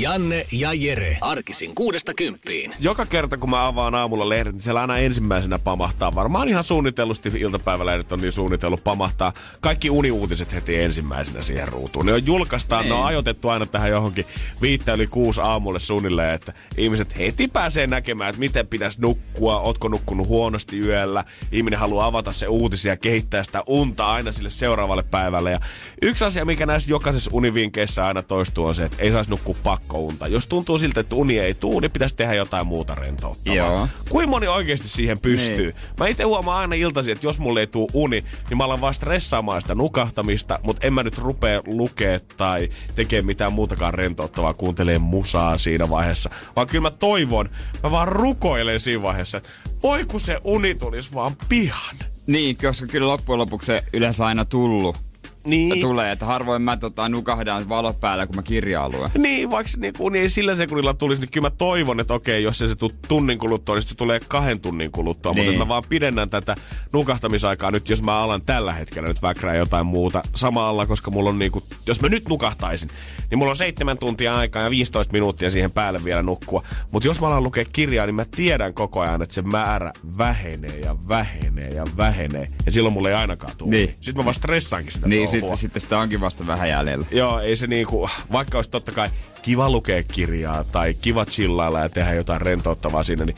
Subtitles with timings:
[0.00, 1.18] Janne ja Jere.
[1.20, 2.74] Arkisin kuudesta kymppiin.
[2.78, 6.14] Joka kerta kun mä avaan aamulla lehdet, niin siellä aina ensimmäisenä pamahtaa.
[6.14, 9.32] Varmaan ihan suunnitellusti iltapäivälehdet on niin suunnitellut pamahtaa.
[9.60, 12.06] Kaikki uniuutiset heti ensimmäisenä siihen ruutuun.
[12.06, 14.26] Ne on julkaistaan, ne on ajoitettu aina tähän johonkin
[14.62, 19.88] viittä yli kuusi aamulle suunnilleen, että ihmiset heti pääsee näkemään, että miten pitäisi nukkua, ootko
[19.88, 21.24] nukkunut huonosti yöllä.
[21.52, 25.50] Ihminen haluaa avata se uutisia ja kehittää sitä unta aina sille seuraavalle päivälle.
[25.50, 25.60] Ja
[26.02, 30.28] yksi asia, mikä näissä jokaisessa univinkeissä aina toistuu, on se, että ei saisi nukkua pakkounta.
[30.28, 33.56] Jos tuntuu siltä, että uni ei tuu, niin pitäisi tehdä jotain muuta rentouttavaa.
[33.56, 33.88] Joo.
[34.08, 35.72] Kuinka moni oikeasti siihen pystyy?
[35.72, 35.74] Niin.
[35.98, 38.94] Mä itse huomaan aina iltaisin, että jos mulle ei tuu uni, niin mä alan vaan
[38.94, 44.98] stressaamaan sitä nukahtamista, mutta en mä nyt rupea lukea tai tekee mitään muutakaan rentouttavaa, kuuntelee
[44.98, 46.30] musaa siinä vaiheessa.
[46.56, 47.50] Vaan kyllä mä toivon,
[47.82, 49.50] mä vaan rukoilen siinä vaiheessa, että
[49.82, 51.96] voi kun se uni tulisi vaan pihan.
[52.26, 55.03] Niin, koska kyllä loppujen lopuksi se yleensä aina tullut.
[55.46, 55.80] Niin.
[55.80, 59.10] Tulee, että harvoin mä tota, nukahdan valo päällä, kun mä kirjaa luen.
[59.18, 62.62] Niin, vaikka se niin, ei sillä sekunnilla tulisi, niin kyllä mä toivon, että okei, jos
[62.62, 65.32] ei se tule tunnin kuluttua, niin se tulee kahden tunnin kuluttua.
[65.32, 65.46] Niin.
[65.46, 66.56] Mutta mä vaan pidennän tätä
[66.92, 71.38] nukahtamisaikaa nyt, jos mä alan tällä hetkellä nyt väkrää jotain muuta samalla, koska mulla on
[71.38, 72.90] niinku, jos mä nyt nukahtaisin,
[73.30, 76.62] niin mulla on seitsemän tuntia aikaa ja 15 minuuttia siihen päälle vielä nukkua.
[76.90, 80.78] Mutta jos mä alan lukea kirjaa, niin mä tiedän koko ajan, että se määrä vähenee
[80.78, 82.48] ja vähenee ja vähenee.
[82.66, 83.70] Ja silloin mulla ei ainakaan tule.
[83.70, 83.88] Niin.
[83.88, 85.28] Sitten mä vaan stressaankin sitä Niin.
[85.40, 87.06] Sitten, sitten sitä onkin vasta vähän jäljellä.
[87.10, 89.08] Joo, ei se niinku, vaikka olisi totta kai
[89.42, 93.36] kiva lukea kirjaa tai kiva chillailla ja tehdä jotain rentouttavaa siinä, niin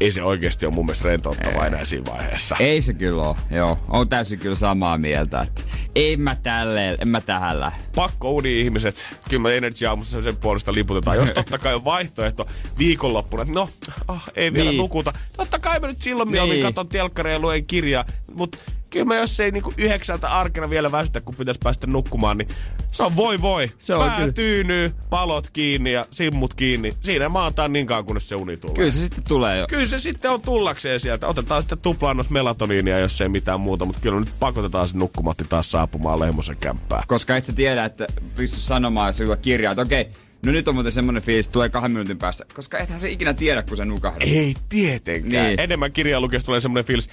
[0.00, 1.66] ei se oikeasti ole mun mielestä rentouttavaa Ei.
[1.66, 2.56] enää siinä vaiheessa.
[2.60, 3.78] Ei se kyllä ole, joo.
[3.88, 5.62] On täysin kyllä samaa mieltä, että
[5.96, 7.78] en mä tälleen, en mä tähän lähde.
[7.94, 11.16] Pakko uni ihmiset, kyllä me Energy aamussa sen puolesta liputetaan.
[11.16, 12.46] Jos totta kai on vaihtoehto
[12.78, 13.68] viikonloppuna, että no,
[14.08, 14.78] ah, ei vielä Niin.
[14.78, 15.12] nukuta.
[15.36, 16.32] Totta kai mä nyt silloin Niin.
[16.32, 18.04] mieluummin katon telkkaria ja luen kirjaa,
[18.34, 18.58] mutta
[18.92, 22.48] kyllä mä jos ei niinku yhdeksältä arkena vielä väsytä, kun pitäisi päästä nukkumaan, niin
[22.90, 23.70] se on voi voi.
[23.78, 24.32] Se on Pää kyllä.
[24.32, 26.92] tyynyy, valot kiinni ja simmut kiinni.
[27.00, 28.74] Siinä maataan niin kauan, kunnes se uni tulee.
[28.74, 29.66] Kyllä se sitten tulee jo.
[29.66, 31.28] Kyllä se sitten on tullakseen sieltä.
[31.28, 35.70] Otetaan sitten tuplaannos melatoniinia, jos ei mitään muuta, mutta kyllä nyt pakotetaan se nukkumatti taas
[35.70, 37.02] saapumaan Lehmosen kämppään.
[37.06, 40.08] Koska et sä tiedä, että pysty sanomaan, jos joku kirjaa, että okei,
[40.46, 42.44] no nyt on muuten semmonen fiilis, että tulee kahden minuutin päästä.
[42.54, 44.22] Koska ethän se ikinä tiedä, kun se nukahdat.
[44.22, 45.46] Ei tietenkään.
[45.46, 45.60] Niin.
[45.60, 47.10] Enemmän kirjaa lukiessa tulee semmoinen fiilis,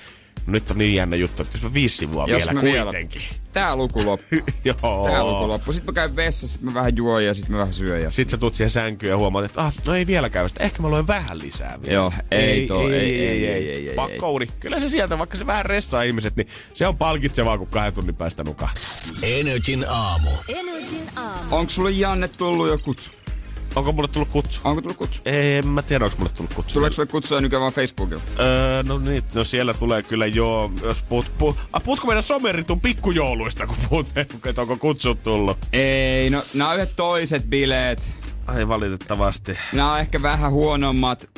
[0.52, 3.22] nyt on niin jännä juttu, että jos mä viisi sivua Jos vielä mä vielä- kuitenkin.
[3.54, 4.36] Tää luku loppu.
[4.66, 5.08] Joo.
[5.10, 5.74] Tää luku loppu.
[5.74, 8.02] Sitten mä käyn vessassa, sit mä vähän juon ja sit mä vähän syön.
[8.02, 8.12] Ja...
[8.12, 10.64] Sitten sä tuut siihen sänkyyn ja huomaat, että ah, no ei vielä käy sitä.
[10.64, 11.94] Ehkä mä luen vähän lisää vielä.
[11.94, 14.48] Joo, ei toi, ei, ei, ei, ei, ei, Pakkouni.
[14.60, 18.16] Kyllä se sieltä, vaikka se vähän ressaa ihmiset, niin se on palkitsevaa, kun kahden tunnin
[18.16, 18.84] päästä nukahtaa.
[19.24, 20.30] Energin aamu.
[20.48, 21.56] Energin aamu.
[21.56, 23.10] Onko sulle Janne tullut jo kutsu?
[23.79, 24.62] Onko mulle tullut kutsu?
[24.63, 25.22] Onko tullut kutsu?
[25.25, 26.73] En mä tiedä, onko mulle tullut kutsu.
[26.73, 28.22] Tuleeko sulle kutsua nykyään vaan Facebookilla?
[28.40, 32.81] Öö, no niin, no siellä tulee kyllä joo, jos puhut, puhut, ah, puhutko meidän someritun
[32.81, 35.57] pikkujouluista, kun puhut, että onko kutsut tullut?
[35.73, 38.13] Ei, no nämä on yhdet toiset bileet.
[38.47, 39.57] Ai valitettavasti.
[39.73, 41.29] Nämä on ehkä vähän huonommat,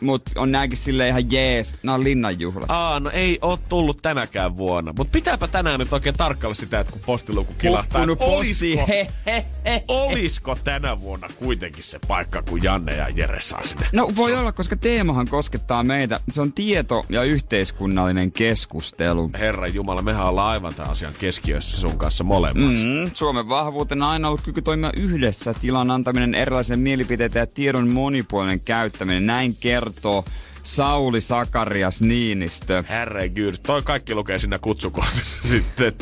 [0.00, 1.76] mutta on nääkin sille ihan jees.
[1.82, 2.70] Nämä on linnanjuhlat.
[2.70, 4.92] Aa, no ei oo tullut tänäkään vuonna.
[4.96, 8.02] Mutta pitääpä tänään nyt oikein tarkkailla sitä, että kun postiluku kilahtaa.
[8.02, 9.84] Että posti, olisiko, he, he, he.
[9.88, 13.86] olisiko tänä vuonna kuitenkin se paikka, kun Janne ja Jere saa sinne?
[13.92, 16.20] No voi olla, koska teemahan koskettaa meitä.
[16.30, 19.30] Se on tieto- ja yhteiskunnallinen keskustelu.
[19.38, 22.70] Herran Jumala, mehän ollaan aivan tämän asian keskiössä sun kanssa molemmat.
[22.70, 28.60] Mm, Suomen vahvuutena aina ollut kyky toimia yhdessä, tilan antaminen erilaisen mielipiteitä ja tiedon monipuolinen
[28.60, 29.26] käyttäminen.
[29.26, 29.56] Näin
[29.92, 30.24] kertoo
[30.62, 32.84] Sauli Sakarias Niinistö.
[32.88, 35.92] Herregud, toi kaikki lukee siinä kutsukohdassa sitten.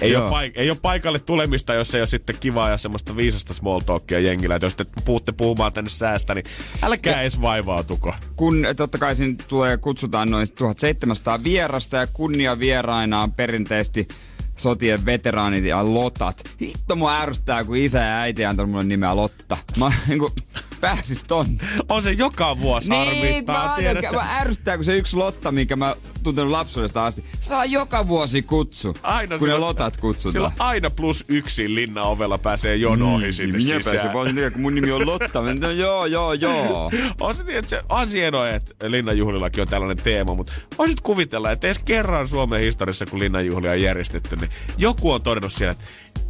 [0.00, 0.22] Ei Joo.
[0.22, 3.80] ole, paik- ei ole paikalle tulemista, jos ei ole sitten kivaa ja semmoista viisasta small
[3.80, 4.54] talkia jengillä.
[4.56, 6.44] Et jos te puhutte puhumaan tänne säästä, niin
[6.82, 8.14] älkää edes vaivautuko.
[8.36, 14.08] kun totta kai sinne tulee, kutsutaan noin 1700 vierasta ja kunnia vieraina on perinteisesti
[14.56, 16.50] sotien veteraanit ja lotat.
[16.60, 19.56] Hitto mua ärsyttää, kun isä ja äiti antanut mulle nimeä Lotta.
[19.78, 20.32] Mä, niin kuin,
[20.80, 21.64] pääsis tonne.
[21.88, 24.16] On se joka vuosi Niin, harmittaa, mä, tiedätkö?
[24.16, 28.96] mä ärsyttää, kun se yksi lotta, minkä mä tuntenut lapsuudesta asti, saa joka vuosi kutsu,
[29.02, 30.32] Aina kun ne silloin- lotat kutsutaan.
[30.32, 33.96] Silloin aina plus yksi linna ovella pääsee jonoihin sinne Minä sisään.
[33.96, 35.42] pääsin vaan niin, kun mun nimi on Lotta.
[35.42, 36.90] Mä, no, joo, joo, joo.
[37.20, 41.66] On se, että se on hienoa, että linnanjuhlillakin on tällainen teema, mutta voisit kuvitella, että
[41.66, 45.84] edes kerran Suomen historiassa, kun linnanjuhlia on järjestetty, niin joku on todennut siellä, että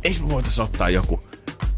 [0.04, 1.20] eikö me voitaisiin ottaa joku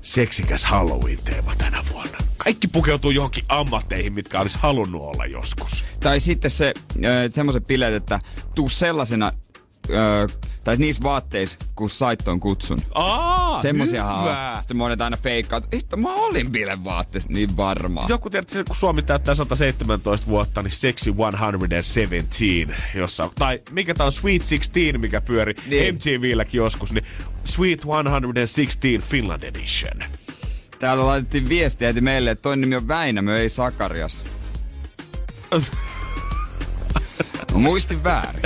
[0.03, 2.19] seksikäs Halloween-teema tänä vuonna.
[2.37, 5.85] Kaikki pukeutuu johonkin ammatteihin, mitkä olisi halunnut olla joskus.
[6.01, 6.75] Tai sitten se,
[7.35, 8.21] semmoiset bileet, että
[8.55, 9.33] tuu sellaisena,
[9.91, 12.83] äh, tai niissä vaatteissa, kun sait ton kutsun.
[12.95, 14.23] Aa, Semmoisiahan on.
[14.23, 14.57] hyvä.
[14.61, 18.09] Sitten monet aina feikkaa, että että mä olin bilevaatteessa, niin varmaan.
[18.09, 24.13] Joku tiedät, kun Suomi täyttää 117 vuotta, niin Sexy 117, jossa, tai mikä tää on
[24.13, 25.95] Sweet 16, mikä pyöri Niin.
[25.95, 27.05] MTVlläkin joskus, niin
[27.45, 30.05] Sweet 116 Finland Edition.
[30.79, 34.25] Täällä laitettiin viestiä heti meille, että toinen nimi on Väinämö, ei Sakarias.
[37.55, 38.43] Muistin väärin.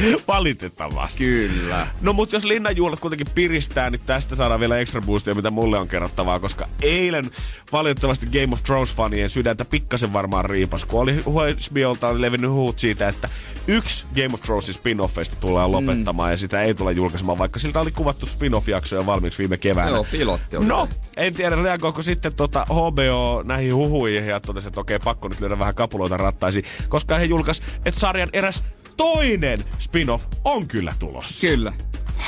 [0.28, 1.18] Valitettavasti.
[1.24, 1.86] Kyllä.
[2.00, 5.88] No mut jos linnanjuhlat kuitenkin piristää, niin tästä saadaan vielä extra boostia, mitä mulle on
[5.88, 7.30] kerrottavaa, koska eilen
[7.72, 13.08] valitettavasti Game of Thrones-fanien sydäntä pikkasen varmaan riipas, kun oli HBOlta oli levinnyt huut siitä,
[13.08, 13.28] että
[13.68, 16.32] yksi Game of Thronesin spin-offeista tullaan lopettamaan mm.
[16.32, 19.90] ja sitä ei tule julkaisemaan, vaikka siltä oli kuvattu spin-off-jaksoja valmiiksi viime keväänä.
[19.90, 21.00] Joo, pilotti oli No, tehty.
[21.16, 25.58] en tiedä reagoiko sitten tota HBO näihin huhuihin ja totesi, että okei, pakko nyt lyödä
[25.58, 28.64] vähän kapuloita rattaisiin, koska he julkaisi, että sarjan eräs
[29.00, 31.46] toinen spin-off on kyllä tulossa.
[31.46, 31.72] Kyllä.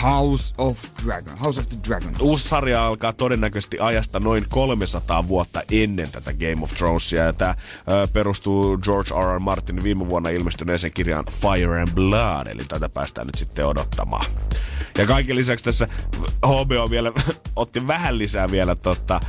[0.03, 1.39] House of Dragon.
[1.39, 2.15] House of the Dragon.
[2.21, 7.25] Uusi sarja alkaa todennäköisesti ajasta noin 300 vuotta ennen tätä Game of Thronesia.
[7.25, 7.55] Ja tämä
[8.13, 9.37] perustuu George R.
[9.37, 9.39] R.
[9.39, 14.25] Martinin viime vuonna ilmestyneeseen kirjaan Fire and Blood, eli tätä päästään nyt sitten odottamaan.
[14.99, 15.89] Ja kaiken lisäksi tässä
[16.47, 17.13] HBO vielä
[17.57, 19.21] otti vähän lisää vielä tota,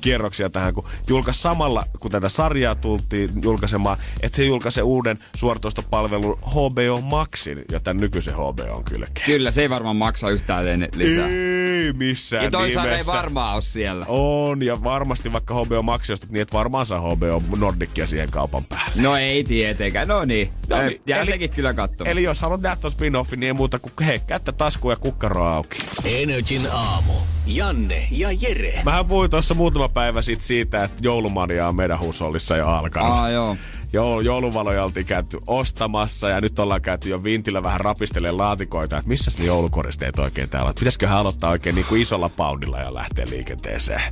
[0.00, 6.38] kierroksia tähän, kun julkaisi samalla, kun tätä sarjaa tultiin julkaisemaan, että he julkaisee uuden suoratoistopalvelun
[6.38, 9.26] HBO Maxin ja tämän nykyisen HBO on kylkeen.
[9.26, 11.28] Kyllä, se ei varmaan maksa yhtään lisää.
[11.28, 14.06] Ei missään Ja toisaalta ei varmaan ole siellä.
[14.08, 18.64] On, ja varmasti vaikka HBO Max ostat niin, että varmaan saa HBO Nordicia siihen kaupan
[18.64, 19.02] päälle.
[19.02, 20.08] No ei tietenkään.
[20.08, 20.50] No niin.
[20.68, 22.12] No niin, Jää eli- sekin kyllä katsomaan.
[22.12, 25.78] Eli jos haluat nähdä spin-offin, niin ei muuta kuin hei, kättä taskuun ja kukkaro auki.
[26.04, 27.12] Energin aamu.
[27.46, 28.80] Janne ja Jere.
[28.84, 33.10] Mähän puhuin tuossa muutama päivä sitten siitä, että joulumania on meidän huusollissa jo alkanut.
[33.12, 33.56] Aa, joo.
[33.92, 39.08] Joul- jouluvaloja oltiin käyty ostamassa ja nyt ollaan käyty jo vintillä vähän rapistelemaan laatikoita, että
[39.08, 40.74] missä ne joulukoristeet oikein täällä on.
[40.78, 44.02] Pitäisiköhän aloittaa oikein niin kuin isolla paudilla ja lähteä liikenteeseen.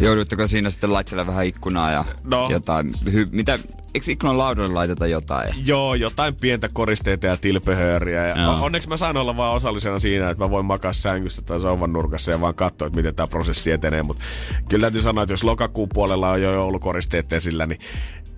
[0.00, 2.48] Joudutteko siinä sitten laittelemaan vähän ikkunaa ja No.
[2.50, 2.86] jotain?
[3.04, 3.58] Hy- mitä?
[3.94, 5.54] Eikö ikkunan laudalle laiteta jotain?
[5.64, 8.26] Joo, jotain pientä koristeita ja tilpehööriä.
[8.26, 8.58] Ja Joo.
[8.60, 12.30] onneksi mä saan olla vaan osallisena siinä, että mä voin makaa sängyssä tai sovan nurkassa
[12.32, 14.02] ja vaan katsoa, että miten tämä prosessi etenee.
[14.02, 14.24] Mutta
[14.68, 17.78] kyllä täytyy sanoa, että jos lokakuun puolella on jo joulukoristeet esillä, niin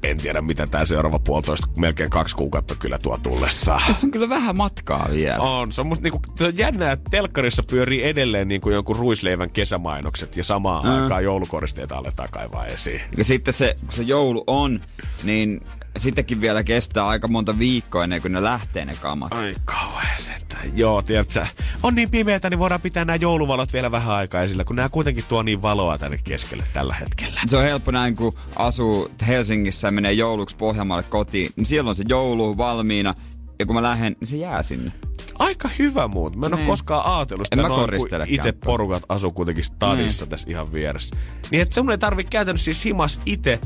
[0.02, 3.82] en tiedä mitä tämä seuraava puolitoista, melkein kaksi kuukautta kyllä tuo tullessaan.
[3.86, 5.38] Tässä on kyllä vähän matkaa vielä.
[5.38, 10.36] On, se on musta niinku, on jännää, että telkkarissa pyörii edelleen niinku jonkun ruisleivän kesämainokset
[10.36, 11.02] ja samaan Mm.
[11.02, 13.00] aikaan joulukoristeita aletaan kaivaa esiin.
[13.16, 14.80] Ja sitten se, kun se joulu on,
[15.22, 15.60] niin
[16.00, 19.32] sittenkin vielä kestää aika monta viikkoa ennen kuin ne lähtee ne kamat.
[19.32, 20.78] Ai kauhean sentään.
[20.78, 21.46] Joo, tiedätkö,
[21.82, 25.24] on niin pimeätä, niin voidaan pitää nämä jouluvalot vielä vähän aikaa esillä, kun nämä kuitenkin
[25.28, 27.40] tuo niin valoa tänne keskelle tällä hetkellä.
[27.46, 31.96] Se on helppo näin, kun asuu Helsingissä ja menee jouluksi Pohjanmaalle kotiin, niin siellä on
[31.96, 33.14] se joulu valmiina.
[33.58, 34.92] Ja kun mä lähden, niin se jää sinne.
[35.38, 36.36] Aika hyvä muut.
[36.36, 36.70] Mä en ole Niin.
[36.70, 40.30] koskaan ajatellut En sitä mä noin, kun itse porukat asuu kuitenkin stadissa Niin.
[40.30, 41.16] tässä ihan vieressä.
[41.50, 43.60] Niin että sun ei tarvitse käytännössä siis himas itse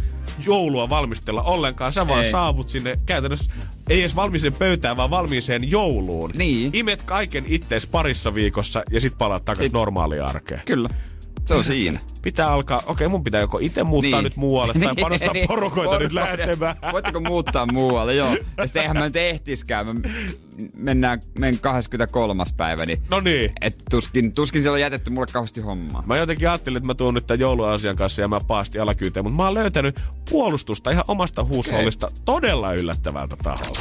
[0.47, 1.93] joulua valmistella ollenkaan.
[1.93, 2.31] Sä vaan Ei.
[2.31, 3.53] saavut sinne käytännössä,
[3.91, 6.31] ei edes valmiiseen pöytään, vaan valmiiseen jouluun.
[6.35, 6.71] Niin.
[6.75, 10.61] Imet kaiken ittees parissa viikossa ja sit palaat takaisin Sit- normaaliin arkeen.
[10.65, 10.89] Kyllä.
[11.47, 12.01] Se on siinä.
[12.23, 14.25] Pitää alkaa, okei mun pitää joko itse muuttaa Niin.
[14.25, 16.77] nyt muualle tai panostaa Niin, porukoita nyt lähtemään.
[16.93, 18.37] Voitteko muuttaa muualle, joo.
[18.57, 19.87] Ja sitten eihän mä nyt ehtiskään.
[19.87, 19.95] Mä
[20.77, 22.45] mennään, menen 23.
[22.57, 23.53] päivä, niin No niin.
[23.61, 26.03] et tuskin, tuskin siellä on jätetty mulle kauheasti hommaa.
[26.07, 29.37] Mä jotenkin ajattelin, että mä tuun nyt tämän jouluasian kanssa ja mä paasti alakyyteen, mutta
[29.37, 33.81] mä oon löytänyt puolustusta ihan omasta huushollista todella yllättävältä taholta.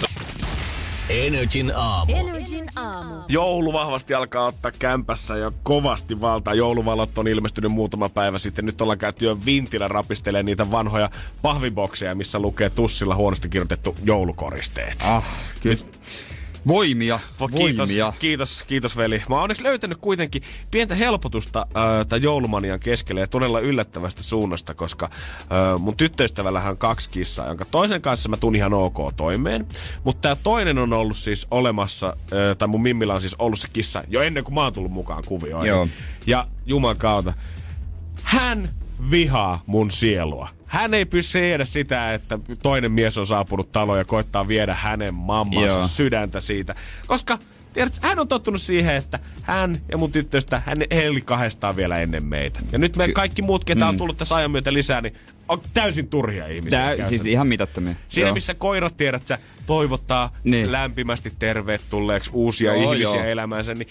[1.11, 2.15] Energin aamu.
[2.15, 3.15] Energin aamu.
[3.27, 6.53] Joulu vahvasti alkaa ottaa kämpässä ja kovasti valtaa.
[6.53, 8.65] Jouluvalot on ilmestynyt muutama päivä sitten.
[8.65, 11.09] Nyt ollaan käyty jo vintillä rapistelee niitä vanhoja
[11.41, 14.97] pahvibokseja, missä lukee tussilla huonosti kirjoitettu joulukoristeet.
[15.07, 15.25] Ah,
[15.61, 15.75] kyllä.
[16.67, 18.13] Voimia, Vo- Kiitos, voimia.
[18.19, 19.23] kiitos, kiitos veli.
[19.29, 24.73] Mä oon onneksi löytänyt kuitenkin pientä helpotusta äh, tämän joulumanian keskelle ja todella yllättävästä suunnasta,
[24.73, 29.67] koska äh, mun tyttöystävällähän on kaksi kissaa, jonka toisen kanssa mä tun ihan ok toimeen.
[30.03, 33.67] Mutta tämä toinen on ollut siis olemassa, äh, tai mun mimmillä on siis ollut se
[33.73, 35.67] kissa jo ennen kuin mä oon tullut mukaan kuvioihin.
[35.69, 35.87] Joo.
[36.27, 37.33] Ja juman kautta,
[38.23, 38.69] hän
[39.11, 40.49] vihaa mun sielua.
[40.65, 45.13] Hän ei pysty siedä sitä, että toinen mies on saapunut taloon ja koittaa viedä hänen
[45.13, 45.85] mammansa Joo.
[45.85, 46.75] sydäntä siitä.
[47.07, 47.39] Koska
[47.73, 51.99] tiedätkö, hän on tottunut siihen, että hän ja mun tyttöstä, hän he oli kahdestaan vielä
[51.99, 52.59] ennen meitä.
[52.71, 55.13] Ja nyt me kaikki muut, ketä on tullut tässä ajan myötä lisää, niin
[55.47, 56.95] on täysin turhia ihmisiä.
[56.95, 57.95] Tää, siis ihan mitattomia.
[58.07, 58.33] Siinä Joo.
[58.33, 60.51] missä koirat tiedät, sä toivottaa Niin.
[60.51, 60.71] niin.
[60.71, 63.25] lämpimästi tervetulleeksi uusia Joo, ihmisiä joo.
[63.25, 63.87] elämäänsä, niin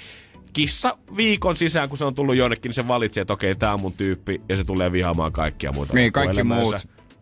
[0.52, 3.80] kissa viikon sisään, kun se on tullut jonnekin, niin se valitsee, että okei, tää on
[3.80, 6.74] mun tyyppi, ja se tulee vihaamaan kaikkia muuta Niin, kaikki muut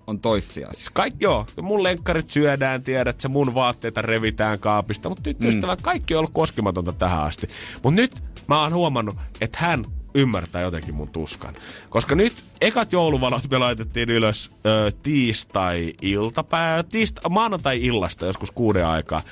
[0.07, 0.91] on toissijaisia.
[0.93, 5.83] Kaikki, joo, mun lenkkarit syödään, tiedät, sä mun vaatteita revitään kaapista, mutta tyttöystävä, mm.
[5.83, 7.49] kaikki on ollut koskematonta tähän asti.
[7.83, 11.55] Mutta nyt mä oon huomannut, että hän ymmärtää jotenkin mun tuskan.
[11.89, 19.23] Koska nyt ekat jouluvalot me laitettiin ylös ö, tiistai-iltapäivä, tiista, maanantai-illasta joskus kuuden aikaa.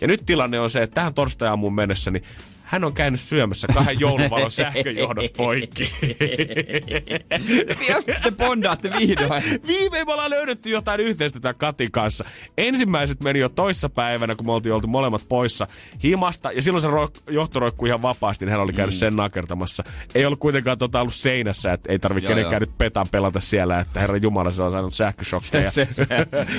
[0.00, 2.24] Ja nyt tilanne on se, että tähän torstai-aamuun mennessä, niin
[2.64, 5.92] hän on käynyt syömässä kahden jouluvalon sähköjohdot poikki.
[7.88, 9.42] Jos te bondaatte vihdoin.
[9.66, 12.24] Viimein me ollaan löydetty jotain yhteistä tämän Katin kanssa.
[12.58, 15.66] Ensimmäiset meni jo toissa päivänä, kun me oltiin oltu molemmat poissa
[16.02, 16.52] himasta.
[16.52, 18.98] Ja silloin se ro- johto roikkui ihan vapaasti, niin hän oli käynyt mm.
[18.98, 19.84] sen nakertamassa.
[20.14, 22.68] Ei ollut kuitenkaan tota ollut seinässä, että ei tarvitse Joo, kenenkään joo.
[22.68, 25.70] nyt petan pelata siellä, että herra Jumala, se on saanut sähköshokkeja.
[25.70, 26.06] se, se,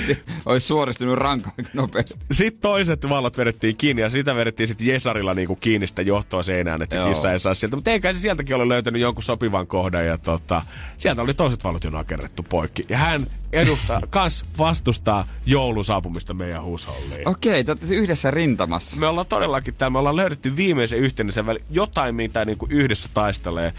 [0.06, 2.26] se, olisi suoristunut rankaan nopeasti.
[2.32, 6.82] Sitten toiset valot vedettiin kiinni ja sitä vedettiin sitten Jesarilla niinku kiinni sitä johtoa seinään,
[6.82, 7.08] että se Joo.
[7.08, 7.76] kissa ei saa sieltä.
[7.76, 10.62] Mutta eikä se sieltäkin ole löytänyt jonkun sopivan kohdan ja tota,
[10.98, 12.86] sieltä oli toiset valot jo nakerrettu poikki.
[12.88, 17.28] Ja hän edustaa, kans vastustaa joulun saapumista meidän huusholliin.
[17.28, 19.00] Okei, te olette yhdessä rintamassa.
[19.00, 23.72] Me ollaan todellakin täällä, me ollaan löydetty viimeisen yhteisen väli, jotain mitä niinku yhdessä taistelee.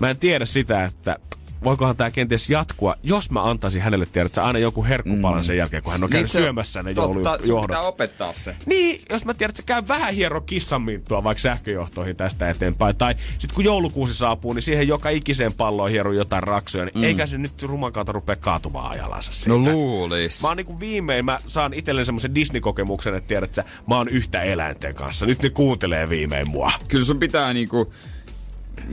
[0.00, 1.16] Mä en tiedä sitä, että
[1.64, 5.82] voikohan tämä kenties jatkua, jos mä antaisin hänelle tiedä, että aina joku herkkupalan sen jälkeen,
[5.82, 7.86] kun hän on käynyt se- syömässä ne Totta, pitää joulujohdot.
[7.86, 8.56] opettaa se.
[8.66, 12.96] Niin, jos mä tiedän, että käy vähän hiero kissanminttua vaikka sähköjohtoihin tästä eteenpäin.
[12.96, 16.84] Tai sitten kun joulukuusi saapuu, niin siihen joka ikiseen palloon hieru jotain raksuja.
[16.84, 17.04] Niin mm.
[17.04, 19.50] eikä se nyt ruman kautta rupea kaatumaan ajalansa siitä.
[19.50, 20.42] No luulis.
[20.42, 24.42] Mä oon niinku viimein, mä saan itselleni semmoisen Disney-kokemuksen, että tiedät sä, mä oon yhtä
[24.42, 25.26] eläinten kanssa.
[25.26, 26.72] Nyt ne kuuntelee viimein mua.
[26.88, 27.92] Kyllä sun pitää niinku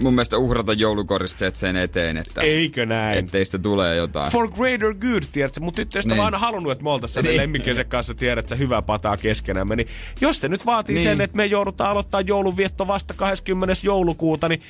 [0.03, 3.17] mun mielestä uhrata joulukoristeet sen eteen, että Eikö näin?
[3.19, 4.31] ettei sitä tulee jotain.
[4.31, 5.59] For greater good, tiedätkö?
[5.59, 6.23] Mutta tyttöystä Niin.
[6.23, 7.37] aina halunnut, että me oltaisiin Niin.
[7.37, 9.75] lemmikiensä kanssa, tiedät sä, hyvää pataa keskenämme.
[9.75, 9.87] Niin
[10.21, 11.03] jos te nyt vaatii Niin.
[11.03, 13.75] sen, että me joudutaan aloittaa joulunvietto vasta 20.
[13.83, 14.61] joulukuuta, niin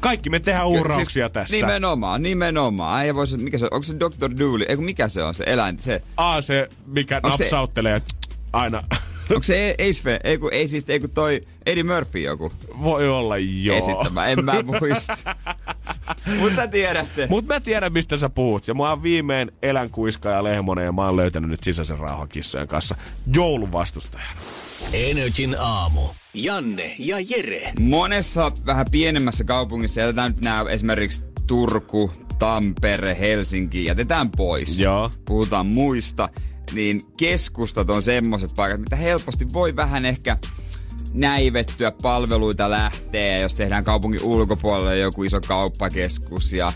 [0.00, 1.56] kaikki me tehdään uhrauksia tässä.
[1.56, 3.04] Nimenomaan, nimenomaan.
[3.04, 3.70] Ei voisi, mikä se on?
[3.72, 4.38] Onko se Dr.
[4.38, 4.66] Dooley?
[4.68, 5.78] Ei kun mikä se on se eläin?
[5.80, 8.02] Se, A, se, mikä Onko se- napsauttelee
[8.52, 8.82] aina.
[9.30, 12.52] Onko se Ace Fe- Ei kun, ei siis, ei kun toi Eddie Murphy joku
[12.82, 13.76] Voi olla joo.
[13.78, 14.26] esittämä.
[14.26, 15.36] En mä muista.
[16.38, 17.26] Mut sä tiedät se.
[17.30, 18.68] Mut mä tiedän, mistä sä puhut.
[18.68, 22.68] Ja mä oon viimein eläinkuiska ja lehmonen ja mä oon löytänyt nyt sisäisen rauhan kissojen
[22.68, 22.94] kanssa
[23.34, 24.30] joulun vastustajana.
[24.92, 26.00] Energin aamu.
[26.34, 27.72] Janne ja Jere.
[27.80, 34.80] Monessa vähän pienemmässä kaupungissa jätetään nyt nämä esimerkiksi Turku, Tampere, Helsinki, jätetään pois.
[34.80, 35.10] Joo.
[35.24, 36.28] Puhutaan muista,
[36.72, 40.36] niin keskustat on semmoset paikat, mitä helposti voi vähän ehkä
[41.12, 46.72] näivettyä palveluita lähtee, jos tehdään kaupungin ulkopuolelle joku iso kauppakeskus ja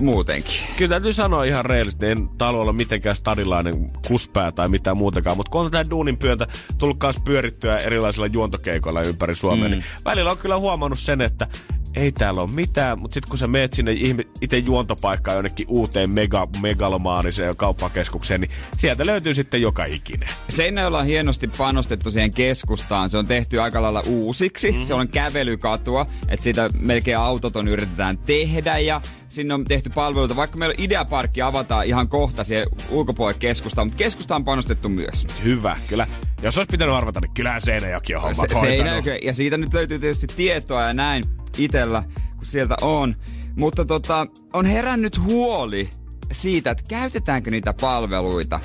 [0.00, 0.60] muutenkin.
[0.76, 5.50] Kyllä täytyy sanoa ihan reilisti, en halua olla mitenkään stadilainen kuspää tai mitään muutakaan, mutta
[5.50, 6.46] kun on tätä duunin pyöntä
[6.78, 9.70] tullut kanssa pyörittyä erilaisilla juontokeikoilla ympäri Suomea, mm.
[9.70, 11.46] niin välillä on kyllä huomannut sen, että
[11.94, 13.92] ei täällä ole mitään, mutta sitten kun sä meet sinne
[14.40, 20.28] itse juontopaikkaan jonnekin uuteen mega, megalomaaniseen kauppakeskukseen, niin sieltä löytyy sitten joka ikinen.
[20.48, 23.10] Seinäjoella on hienosti panostettu siihen keskustaan.
[23.10, 24.72] Se on tehty aika lailla uusiksi.
[24.72, 24.82] Mm.
[24.82, 30.36] Se on kävelykatua, että siitä melkein autoton yritetään tehdä ja sinne on tehty palveluita.
[30.36, 35.26] Vaikka meillä Ideaparkki avataan ihan kohta siihen ulkopuolelle keskustaan, mutta keskusta on panostettu myös.
[35.44, 36.06] Hyvä, kyllä.
[36.42, 38.60] Jos olisi pitänyt arvata, niin kyllähän Seinäjoki on hommat Se.
[38.60, 41.24] Seinäjoki, ja siitä nyt löytyy tietysti tietoa ja näin
[41.64, 42.02] itellä,
[42.36, 43.14] kun sieltä on.
[43.56, 45.90] Mutta tota, on herännyt huoli
[46.32, 48.60] siitä, että käytetäänkö niitä palveluita.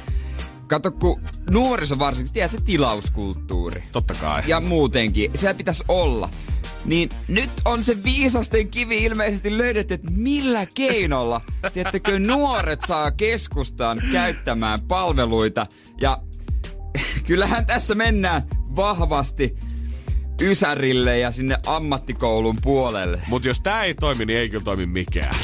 [0.68, 1.22] Kato, kun
[1.52, 3.84] nuoriso varsinkin, tiedät se tilauskulttuuri.
[3.92, 4.44] Totta kai.
[4.48, 6.30] Ja muutenkin, siellä pitäisi olla.
[6.86, 11.42] Niin nyt on se viisasten kivi ilmeisesti löydetty, että millä keinolla,
[11.74, 15.68] tiedättekö, nuoret saa keskustaan käyttämään palveluita.
[16.02, 16.22] Ja
[17.28, 19.56] kyllähän tässä mennään vahvasti
[20.42, 23.22] Ysärille ja sinne ammattikoulun puolelle.
[23.28, 25.36] Mutta jos tää ei toimi, niin ei kyllä toimi mikään.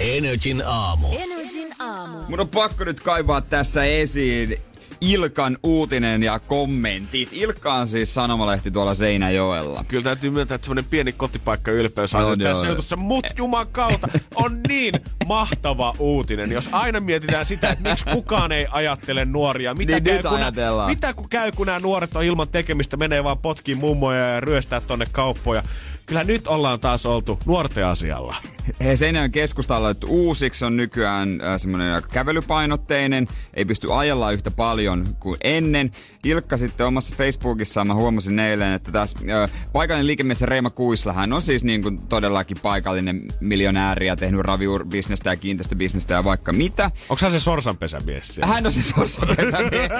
[0.00, 1.08] Energin aamu.
[1.18, 2.18] Energin aamu.
[2.28, 4.58] Mun on pakko nyt kaivaa tässä esiin
[5.00, 7.28] Ilkan uutinen ja kommentit.
[7.32, 9.84] Ilkka on siis sanomalehti tuolla Seinäjoella.
[9.88, 12.96] Kyllä täytyy myöntää, että semmoinen pieni kotipaikka ylpeys On, joo, tässä jutussa.
[12.96, 14.94] Mut juman kautta on niin
[15.26, 16.52] mahtava uutinen.
[16.52, 19.74] Jos aina mietitään sitä, että miksi kukaan ei ajattele nuoria.
[19.74, 23.24] Mitä Niin käy, kun nää- mitä kun käy, kun nämä nuoret on ilman tekemistä, menee
[23.24, 25.62] vaan potkiin mummoja ja ryöstää tonne kauppoja.
[26.06, 28.36] Kyllä nyt ollaan taas oltu nuorten asialla.
[28.80, 34.32] He Seinäjoen keskusta on laitettu uusiksi, on nykyään äh, semmoinen aika kävelypainotteinen, ei pysty ajella
[34.32, 35.90] yhtä paljon kuin ennen.
[36.24, 41.32] Ilkka sitten omassa Facebookissaan mä huomasin eilen, että tässä äh, paikallinen liikemies Reima Kuisla, hän
[41.32, 46.90] on siis niin kuin todellakin paikallinen miljonääri ja tehnyt raviurbisnestä ja kiinteistöbisnestä ja vaikka mitä.
[47.08, 48.54] Onko hän se sorsanpesämies siellä?
[48.54, 49.90] Hän on se sorsanpesämies.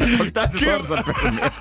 [0.20, 1.52] Onko tässä se sorsanpesämies?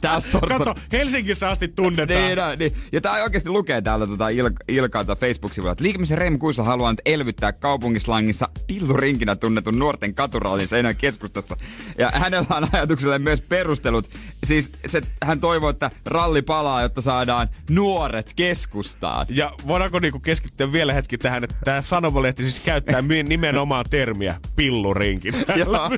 [0.00, 0.58] Tää on sorsan...
[0.58, 2.20] Kato, Helsingissä asti tunnetaan.
[2.20, 2.76] Niin, no, niin.
[2.92, 4.64] Ja tää oikeasti lukee täällä tota Il-
[5.00, 10.96] Ilkalta Facebook-sivulla, että liikemisen Reima Kuisla haluaa nyt elvyttää kaupungislangissa pillurinkinä tunnetun nuorten katurallin Seinäjoen
[10.96, 11.56] keskustassa.
[11.98, 14.08] Ja hänellä on ajatukselle myös perustelut.
[14.44, 19.26] Siis se, hän toivoo, että ralli palaa, jotta saadaan nuoret keskustaan.
[19.28, 25.34] Ja voidaanko niinku keskittyä vielä hetki tähän, että tämä sanomalehti siis käyttää nimenomaan termiä pillurinkin.
[25.56, 25.90] Joo,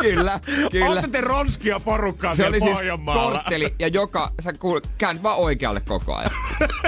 [0.00, 0.86] kyllä, kyllä.
[0.88, 4.80] Olette te ronskia porukkaa Se oli siis kortteli ja joka, sä kuul,
[5.22, 6.30] vaan oikealle koko ajan.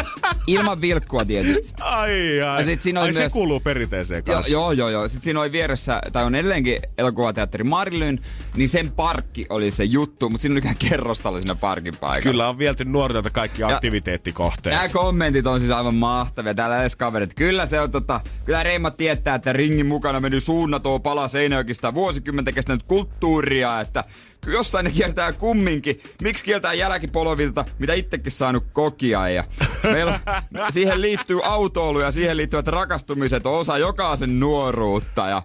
[0.47, 1.75] Ilman vilkkua tietysti.
[1.81, 2.61] Ai, ai.
[2.61, 4.53] Ja sit siinä oli ai myös- se kuuluu perinteeseen kanssa.
[4.53, 5.09] joo, joo, joo.
[5.09, 8.21] Sitten siinä oli vieressä, tai on edelleenkin elokuvateatteri Marilyn,
[8.57, 12.23] niin sen parkki oli se juttu, mutta siinä oli ikään kerrostalo siinä parkin paikalla.
[12.33, 14.77] Kyllä on vielty nuorilta kaikki Ja- aktiviteettikohteet.
[14.77, 16.55] Nämä kommentit on siis aivan mahtavia.
[16.55, 17.35] Täällä edes kaverit.
[17.35, 22.53] Kyllä se on tota, kyllä Reima tietää, että ringin mukana meni suunnaton pala Seinäjokista vuosikymmentä
[22.53, 24.05] kestänyt kulttuuria, että
[24.47, 26.01] jossain ne kiertää kumminkin.
[26.23, 29.29] Miksi kieltää jälkipolvilta, mitä itsekin saanut kokia.
[29.29, 29.45] Ja
[29.93, 30.21] meillä,
[30.71, 35.29] siihen liittyy autoilu ja siihen liittyvät rakastumiset on osa jokaisen nuoruutta.
[35.29, 35.43] Ja,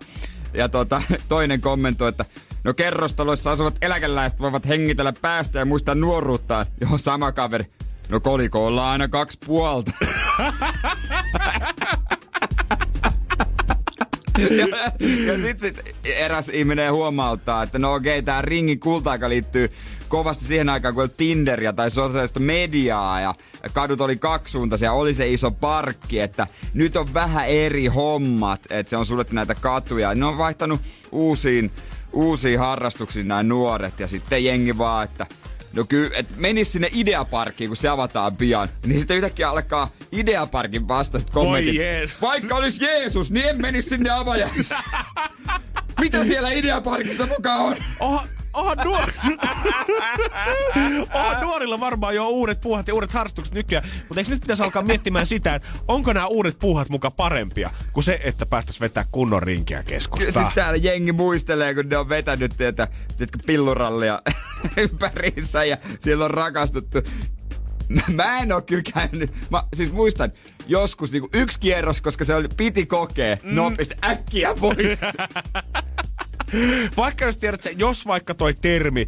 [0.54, 2.26] ja tota, toinen kommentoi, että
[2.64, 6.66] No kerrostaloissa asuvat eläkeläiset voivat hengitellä päästä ja muistaa nuoruuttaan.
[6.82, 7.66] Joo, sama kaveri.
[8.10, 9.92] No kolikolla aina kaksi puolta.
[14.38, 14.68] ja,
[15.26, 19.72] ja sit, sit eräs ihminen huomauttaa, että no okei, tää ringin kulta-aika liittyy
[20.12, 23.36] kovasti siihen aikaan, kun oli Tinderia tai sosiaalista mediaa ja
[23.74, 28.98] kadut oli kaksisuuntaisia, oli se iso parkki, että nyt on vähän eri hommat, että se
[28.98, 30.16] on suljettu näitä katuja.
[30.16, 31.72] Ne on vaihtanut uusiin,
[32.14, 35.26] uusiin harrastuksiin nämä nuoret ja sitten jengi vaan, että
[35.74, 38.70] No kyllä, et menis sinne Ideaparkkiin, kun se avataan pian.
[38.86, 41.76] Niin sitten yhtäkkiä alkaa Ideaparkin vastaiset kommentit.
[41.76, 42.22] Jeesus.
[42.22, 44.66] Vaikka olisi Jeesus, niin en menisi sinne avajaisiin.
[46.02, 47.76] Mitä siellä Ideaparkissa mukaan on?
[48.00, 49.12] Oha, oha, nuor...
[51.14, 53.90] oha, nuorilla varmaan jo uudet puuhat ja uudet harrastukset nykyään.
[54.00, 58.04] Mutta eikö nyt pitäisi alkaa miettimään sitä, että onko nämä uudet puuhat muka parempia kuin
[58.04, 60.34] se, että päästäisiin vetää kunnon rinkiä keskustaan?
[60.34, 62.88] Siis täällä jengi muistelee, kun ne on vetänyt teitä,
[63.18, 64.22] teetkö, pillurallia
[64.78, 67.00] ympäriinsä ja siellä on rakastuttu.
[67.90, 69.32] Mä- Mä en oo kyllä käynyt.
[69.50, 70.32] Mä siis muistan
[70.68, 73.56] joskus niinku yksi kierros, koska se oli, piti kokea mm.
[73.56, 75.00] nopeasti äkkiä pois.
[76.98, 79.08] Vaikka jos tiedät, jos vaikka toi termi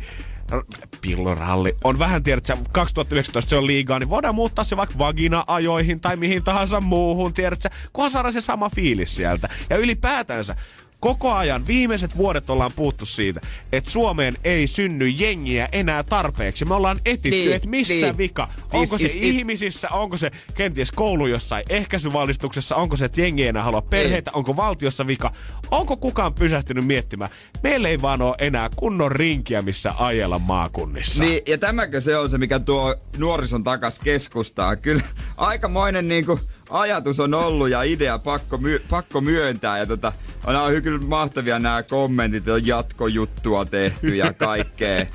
[1.02, 6.00] pilloralli on vähän tiedät, sä, 2019 se on liigaa, niin voidaan muuttaa se vaikka vagina-ajoihin
[6.00, 9.50] tai mihin tahansa muuhun, tiedät, kunhan saadaan se sama fiilis sieltä.
[9.70, 10.56] Ja ylipäätänsä
[11.04, 16.66] koko ajan viimeiset vuodet ollaan puhuttu siitä, että Suomeen ei synny jengiä enää tarpeeksi.
[16.66, 18.18] Me ollaan etitty, Niin, että missä niin.
[18.18, 18.48] vika.
[18.56, 19.24] This Onko se is it.
[19.24, 24.32] ihmisissä, onko se kenties koulu jossain ehkäisyvalistuksessa, onko se, että jengi ei enää halua perheitä,
[24.34, 25.34] onko valtiossa vika.
[25.72, 27.30] Onko kukaan pysähtynyt miettimään?
[27.64, 31.24] Meillä ei vaan ole enää kunnon rinkiä, missä ajella maakunnissa.
[31.24, 34.76] Niin, ja tämäkö se on se, mikä tuo nuorison takas keskustaa.
[34.76, 35.04] Kyllä
[35.38, 36.40] aikamoinen niinku
[36.70, 39.78] ajatus on ollut ja idea pakko, my- pakko myöntää.
[39.78, 45.06] Ja tota, on kyllä mahtavia nämä kommentit, on jatkojuttua tehty ja kaikkea.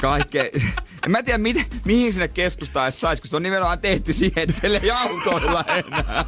[0.00, 0.44] kaikkea.
[1.06, 4.42] En mä tiedä, mi- mihin sinne keskustaan edes sais, kun se on nimenomaan tehty siihen,
[4.42, 6.24] että siellä ei autoilla enää.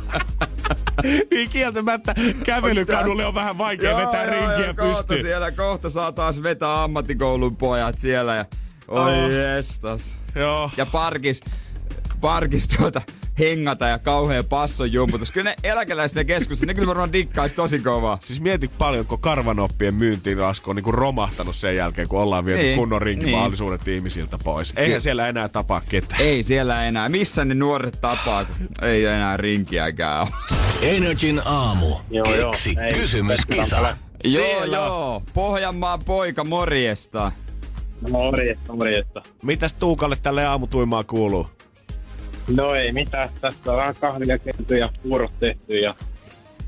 [1.31, 5.23] niin kieltämättä kävelykadulle on vähän vaikea vetää rinkiä kohta pystyyn.
[5.23, 8.45] siellä, kohta saa taas vetää ammattikoulun pojat siellä ja
[8.89, 9.31] oi oh.
[9.31, 10.17] jestas.
[10.35, 10.71] Joo.
[10.77, 11.41] Ja parkis,
[12.21, 13.03] parkis tuota
[13.39, 15.31] hengata ja kauhea passon jumputus.
[15.31, 18.19] Kyllä ne eläkeläiset ja keskusta, ne kyllä varmaan dikkais tosi kovaa.
[18.23, 23.03] Siis mieti paljonko karvanoppien myyntilasku on niinku romahtanut sen jälkeen, kun ollaan viety Niin, kunnon
[23.03, 23.97] rinkimahdollisuudet niin.
[23.97, 24.73] ihmisiltä pois.
[24.77, 25.01] Eihän Kyllä.
[25.01, 26.23] siellä enää tapaa ketään.
[26.23, 27.09] Ei siellä enää.
[27.09, 30.29] Missä ne nuoret tapaa, kun ei enää rinkiäkään ole.
[30.83, 31.97] Energin aamu.
[32.11, 32.51] Joo, joo.
[32.51, 33.97] Keksi Ei, kysymyskisa.
[34.25, 35.23] Joo, joo.
[35.35, 37.33] Pohjanmaan poika, morjesta.
[38.11, 39.23] Morjesta, morjesta.
[39.43, 41.47] Mitäs Tuukalle tälle aamutuimaan kuuluu?
[42.57, 45.95] No ei mitään, tässä on vähän kahvia käyty ja puurot tehty ja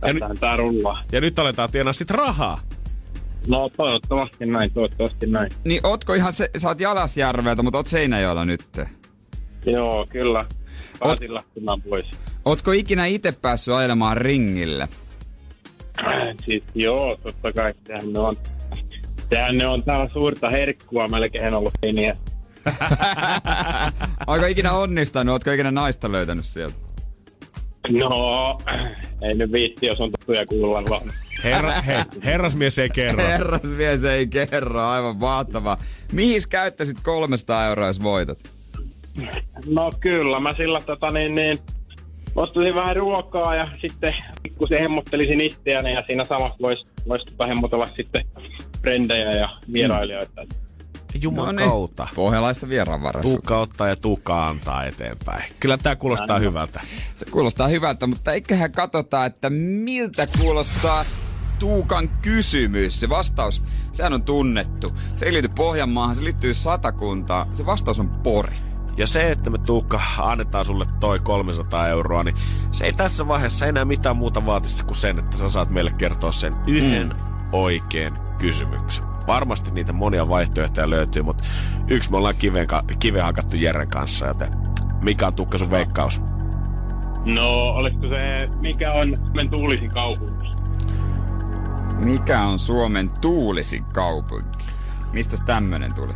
[0.00, 1.02] tästähän tää rullaa.
[1.12, 2.60] Ja nyt aletaan tienaa sit rahaa.
[3.46, 5.50] No toivottavasti näin, toivottavasti näin.
[5.64, 8.64] Niin ootko ihan se, sä oot Jalasjärveltä, mutta oot Seinäjoella nyt.
[9.66, 10.46] Joo, kyllä.
[10.98, 12.06] Pääsin lähtemään pois.
[12.44, 14.88] Ootko ikinä itse päässyt ajelemaan ringille?
[16.44, 17.74] Siis joo, totta kai.
[17.86, 18.36] Sehän ne on,
[19.28, 22.14] sehän ne on täällä suurta herkkua melkein ollut niin.
[24.26, 25.32] Onko ikinä onnistanut?
[25.32, 26.76] Ootko ikinä naista löytänyt sieltä?
[27.88, 28.58] No,
[29.22, 31.02] ei nyt viitti, jos on tuttuja kuulla vaan.
[31.44, 33.24] Herra, he, herrasmies ei kerro.
[33.24, 35.76] Herrasmies ei kerro, aivan mahtavaa.
[36.12, 38.38] Mihin käyttäisit 300 euroa, jos voitat?
[39.66, 41.58] No kyllä, mä sillä tota niin, niin
[42.36, 47.86] ostaisin vähän ruokaa ja sitten pikkusen hemmottelisin itseäni ja siinä samassa voisi vois tota hemmotella
[47.86, 48.26] sitten
[48.80, 50.42] frendejä ja vierailijoita.
[50.42, 50.48] Mm.
[51.22, 51.70] Juman No niin.
[51.70, 52.08] kautta.
[52.14, 53.36] Pohjalaista vieraanvaraisuutta.
[53.36, 55.44] Tuukka ottaa ja tuukka antaa eteenpäin.
[55.60, 56.80] Kyllä tää kuulostaa hyvältä.
[57.14, 61.04] Se kuulostaa hyvältä, mutta eiköhän katsota, että miltä kuulostaa
[61.58, 63.00] Tuukan kysymys.
[63.00, 64.92] Se vastaus, sehän on tunnettu.
[65.16, 67.56] Se ei liity Pohjanmaahan, se liittyy Satakuntaan.
[67.56, 68.56] Se vastaus on Pori.
[68.96, 72.36] Ja se, että me Tuukka annetaan sulle toi 300 euroa, niin
[72.72, 76.32] se ei tässä vaiheessa enää mitään muuta vaatisi kuin sen, että sä saat meille kertoa
[76.32, 77.14] sen yhden mm.
[77.52, 79.13] oikein kysymyksen.
[79.26, 81.44] Varmasti niitä monia vaihtoehtoja löytyy, mutta
[81.88, 82.66] yksi me ollaan kiveen,
[82.98, 84.52] kiveen hakattu Jeren kanssa, joten
[85.02, 86.22] mikä on Tuukka sun veikkaus?
[87.24, 90.48] No, olisiko se, mikä on Suomen tuulisin kaupunki?
[92.04, 94.58] Mikä on Suomen tuulisin kaupunki?
[95.12, 96.12] Mistä tämmönen tuli?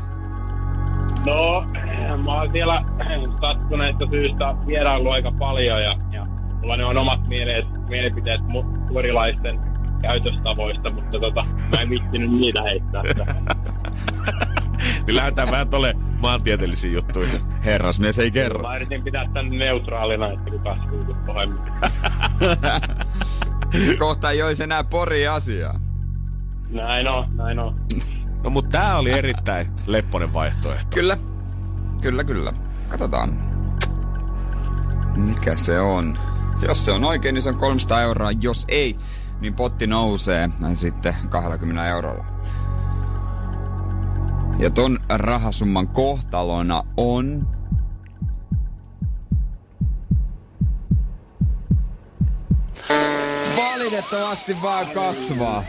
[1.26, 1.64] No,
[2.24, 2.82] mä oon siellä
[3.40, 6.26] sattuneesta syystä vieraillut aika paljon ja, ja
[6.60, 9.60] mulla ne on omat mieleet, mielipiteet mu- porilaisten
[10.02, 13.02] käytöstavoista, mutta tota, mä en viittinyt niitä heittää.
[15.06, 17.40] Niin lähdetään vähän tolle maantieteellisiin juttuihin.
[17.64, 18.62] Herrasmies ei kerro.
[18.62, 21.58] Mä yritin pitää tän neutraalina, että kuka suutut pahemmin.
[23.98, 25.80] Kohta ei olisi enää Pori asiaa.
[26.70, 27.74] Näin on, näin on.
[28.42, 30.94] No mutta tää oli erittäin lepponen vaihtoehto.
[30.94, 31.18] Kyllä.
[32.02, 32.52] Kyllä, kyllä.
[32.88, 33.38] Katsotaan.
[35.16, 36.18] Mikä se on?
[36.66, 38.30] Jos se on oikein, niin se on 300 euroa.
[38.40, 38.96] Jos ei,
[39.40, 42.24] niin potti nousee sitten 20 eurolla.
[44.58, 47.48] Ja ton rahasumman kohtalona on...
[53.56, 55.64] Valitettavasti vaan kasvaa.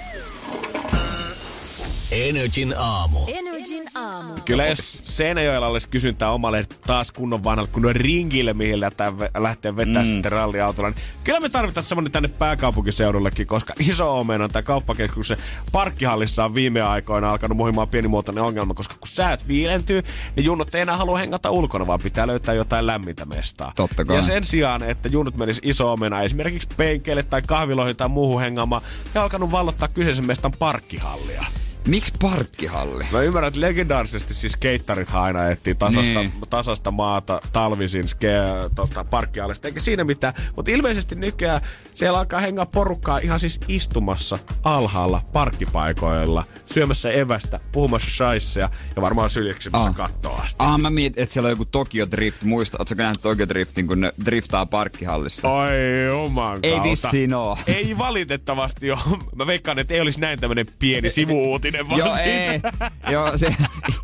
[2.11, 3.19] Energin aamu.
[3.27, 4.33] Energin aamu.
[4.45, 10.03] Kyllä jos Seinäjoella olisi kysyntää omalle taas kunnon vanhalle kunnon ringille, mihin lähtee, lähtee vetää
[10.03, 10.09] mm.
[10.09, 15.37] sitten ralliautolla, niin kyllä me tarvitaan semmoinen tänne pääkaupunkiseudullekin, koska iso omena tämä kauppakeskuksen
[15.71, 20.03] parkkihallissa on viime aikoina alkanut muhimaan pienimuotoinen ongelma, koska kun säät viilentyy,
[20.35, 23.73] niin junnut ei enää halua hengata ulkona, vaan pitää löytää jotain lämmintä mestaa.
[23.75, 24.15] Totta kai.
[24.15, 28.81] Ja sen sijaan, että junnut menis iso omena esimerkiksi penkeille tai kahviloihin tai muuhun hengaamaan,
[29.13, 31.45] ja alkanut vallottaa kyseisen mestan parkkihallia.
[31.89, 33.05] Miksi parkkihalli?
[33.11, 36.33] Mä ymmärrän, että legendaarisesti siis skeittarithan aina etsii tasasta, Niin.
[36.49, 38.31] tasasta maata talvisin ske,
[38.75, 40.33] tota, parkkialista, eikä siinä mitään.
[40.55, 41.61] Mutta ilmeisesti nykyään
[41.95, 49.29] siellä alkaa hengaa porukkaa ihan siis istumassa alhaalla parkkipaikoilla, syömässä evästä, puhumassa shaisseja ja varmaan
[49.29, 49.95] syljeksimässä Ah.
[49.95, 50.55] kattoa asti.
[50.59, 52.43] Ah, mä mietin, että siellä on joku Tokyo Drift.
[52.43, 55.49] Muista, ootko nähnyt Tokyo Driftin, kun ne driftaa parkkihallissa?
[55.49, 56.89] Oi oman Ei kautta.
[56.89, 57.57] vissiin oo.
[57.67, 58.99] Ei valitettavasti ole.
[59.35, 62.71] Mä veikkaan, että ei olisi näin tämmönen pieni sivuuutinen vaan Siitä.
[63.07, 63.13] ei.
[63.13, 63.55] Joo, se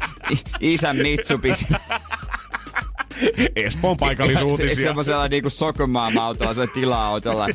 [0.60, 1.66] isän Mitsubishi.
[3.56, 4.84] Espoon Se, paikallisuutisia.
[4.84, 7.48] semmoisella niinku Sokomaa-autolla, se tila-autolla.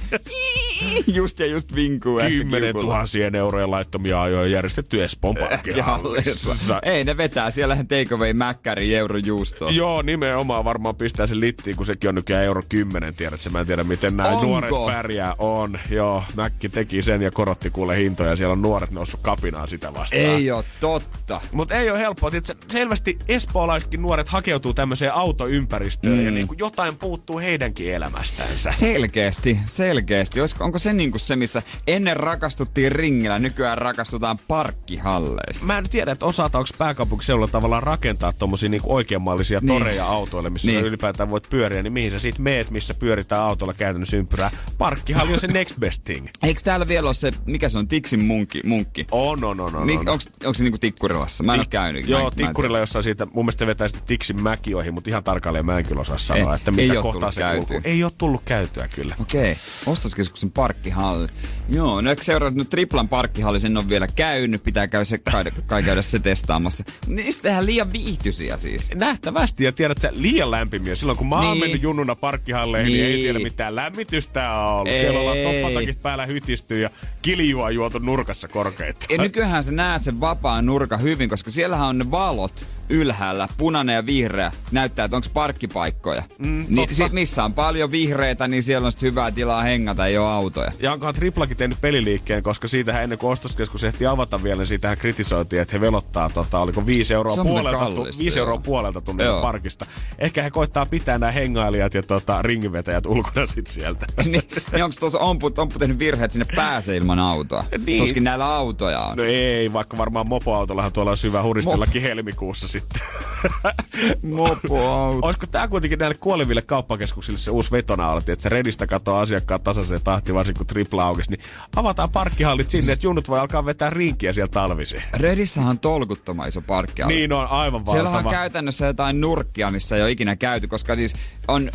[1.07, 2.19] Just ja just vinkuu.
[2.19, 2.85] ehkä Kymmenen kiukulla.
[2.95, 6.81] tuhansien eurojen laittomia ajoja järjestetty Espoon parkkihallissa.
[6.83, 9.71] Ei ne vetää, siellähän takeaway mäkkäri euro juustoa.
[9.71, 13.51] Joo, nimenomaan varmaan pistää sen littiin, kun sekin on nykyään euro 10, tiedätkö?
[13.51, 15.35] Mä en tiedä, miten nämä nuoret pärjää.
[15.39, 16.23] On, joo.
[16.37, 18.37] Mäkki teki sen ja korotti kuule hintoja.
[18.37, 20.23] Siellä on nuoret noussut kapinaan sitä vastaan.
[20.23, 21.41] Ei oo totta.
[21.53, 22.31] Mutta ei ole helppoa.
[22.69, 25.13] Selvästi espoolaisetkin nuoret hakeutuu tämmöiseen
[25.51, 26.25] autoympäristöön mm.
[26.25, 28.73] ja niin kuin jotain puuttuu heidänkin elämästänsä.
[28.73, 30.41] Selkeästi, selkeästi.
[30.41, 35.67] Olisiko, onko se niinku se, missä ennen rakastuttiin ringillä, nykyään rakastutaan parkkihalleissa?
[35.67, 39.79] Mä en tiedä, että osataanko pääkaupunkiseudulla tavallaan rakentaa tommosia niinku oikeanmallisia Niin.
[39.79, 40.77] toreja autoille, missä Niin.
[40.77, 40.87] niin.
[40.87, 44.51] ylipäätään voit pyöriä, niin mihin sä sit meet, missä pyöritään autolla käytännössä ympyrää.
[44.79, 46.27] Parkkihalli on se next best thing.
[46.43, 48.61] Eikö täällä vielä ole se, mikä se on, Tiksin munkki?
[48.65, 49.07] munkki?
[49.11, 49.87] On, on, on, on.
[49.87, 50.09] Mik, on.
[50.09, 51.45] onko, onko se niinku Tikkurilassa?
[51.45, 52.09] Mä en ole käynyt.
[52.09, 55.11] Joo, mä, en- mä Tikkurilla jossain siitä, mun mielestä vetää sitten Tiksin mäki ohi, mutta
[55.11, 57.81] ihan tarkalleen mä en kyllä osaa sanoa, Ei- että ei mitä kohtaa se kulkuu.
[57.85, 59.15] Ei ole tullut käytyä kyllä.
[59.21, 61.29] Okei, ostoskeskuksen parkkihalli.
[61.69, 65.45] Joo, no eikö seuraa nyt Triplan parkkihalli, sen on vielä käynyt, pitää käy se, kai,
[65.67, 66.85] kai käydä se testaamassa.
[67.07, 68.91] Niistä tehdään liian viihtyisiä siis.
[68.95, 70.95] Nähtävästi, ja tiedät sä, liian lämpimiä.
[70.95, 71.61] Silloin kun mä oon Niin.
[71.61, 72.97] mennyt junnuna parkkihalleihin, niin.
[72.97, 73.23] niin ei Niin.
[73.23, 74.95] siellä mitään lämmitystä ole ollut.
[75.01, 75.63] Siellä ollaan Ei.
[75.63, 76.91] toppatakit päällä hytistyy ja
[77.23, 79.07] kiljua juotu nurkassa korkeita.
[79.11, 83.95] Ja nykyään sä näet sen vapaan nurkan hyvin, koska siellähän on ne valot ylhäällä, punainen
[83.95, 86.23] ja vihreä, näyttää, että onko parkkipaikkoja.
[86.39, 90.19] Mm, niin, si- missä on paljon vihreitä, niin siellä on sitten hyvää tilaa hengata, ei
[90.19, 90.73] ole autoja.
[90.81, 94.99] Ja onkohan Triplakin tehnyt peliliikkeen, koska siitä ennen kuin ostoskeskus ehti avata vielä, niin siitähän
[94.99, 99.27] kritisoitiin, että he velottaa, tota, oliko 5 euroa, puolelta, tu- kallista, 5 euroa puolelta tunnin
[99.27, 99.41] Joo.
[99.43, 99.87] parkista.
[100.19, 104.07] Ehkä he koittaa pitää nämä hengailijat ja tota, ringivetäjät ulkona sit sieltä.
[104.25, 107.65] niin, niin onko tuossa Ompu, Ompu tehnyt virhe, että sinne pääsee ilman autoa?
[107.87, 108.03] Niin.
[108.03, 109.17] Tuskin näillä autoja on.
[109.17, 113.01] No ei, vaikka varmaan mopoautollahan tuolla on syvä huristellakin helmikuussa sitten.
[114.23, 115.27] Mopoauto.
[115.27, 120.01] Olisiko tää kuitenkin näille kuoleville kauppakeskuksille se uusi vetonaulat, että se redistä katoo asiakkaat tasaiseen
[120.05, 121.41] tahtiin, varsinkin kun tripla aukesi, niin
[121.77, 125.03] avataan parkkihallit sinne, että junnut voi alkaa vetää rinkiä siellä talvisin.
[125.15, 127.15] Redissähän on tolkuttoman iso parkkialue.
[127.15, 128.33] Niin on aivan Siellä on valtava.
[128.35, 131.15] käytännössä jotain nurkkia, missä ei ole ikinä käyty, koska siis
[131.49, 131.71] on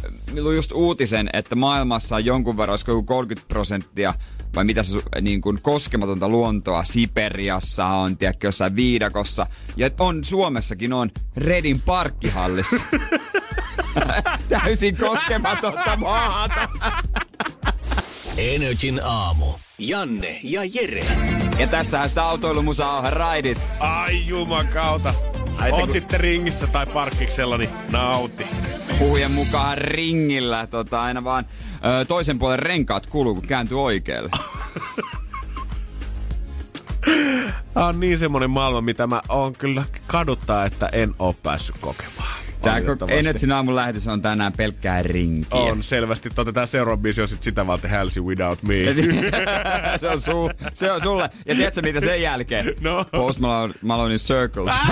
[0.55, 4.13] just uutisen, että maailmassa on jonkun verran, olisiko joku 30 prosenttia
[4.55, 9.45] vai mitä se niin kuin koskematonta luontoa Siperiassa on, tiedätkö, jossain viidakossa.
[9.77, 12.83] Ja on Suomessakin on Redin parkkihallissa.
[14.49, 16.69] Täysin koskematonta maata.
[18.37, 19.64] Energin aamu.
[19.77, 21.05] Janne ja Jere.
[21.59, 23.57] Ja tässähän sitä autoilumusaa on raidit.
[23.79, 25.13] Ai jumakauta.
[25.57, 28.47] Ai, Oot kun- sitten ringissä tai parkkiksella, niin nauti.
[28.99, 31.45] Puhujen mukaan ringillä tota, aina vaan
[32.01, 34.29] ö, toisen puolen renkaat kuluu, kun kääntyy oikealle.
[37.73, 42.35] Tää on niin semmonen maailma, mitä mä oon kyllä kaduttaa, että en oo päässyt kokemaan.
[42.65, 43.19] Tää Valitettavasti.
[43.19, 45.59] Energin aamun lähetys on tänään pelkkää rinkiä.
[45.59, 46.29] On selvästi.
[46.37, 48.73] Otetaan seuraava biisi on sit sitä varten Halsey Without Me.
[49.99, 51.29] se, on su, se on sulle.
[51.45, 52.73] Ja tiedätkö mitä sen jälkeen?
[52.81, 53.05] No.
[53.11, 54.75] Post Malone, Malonein Circles.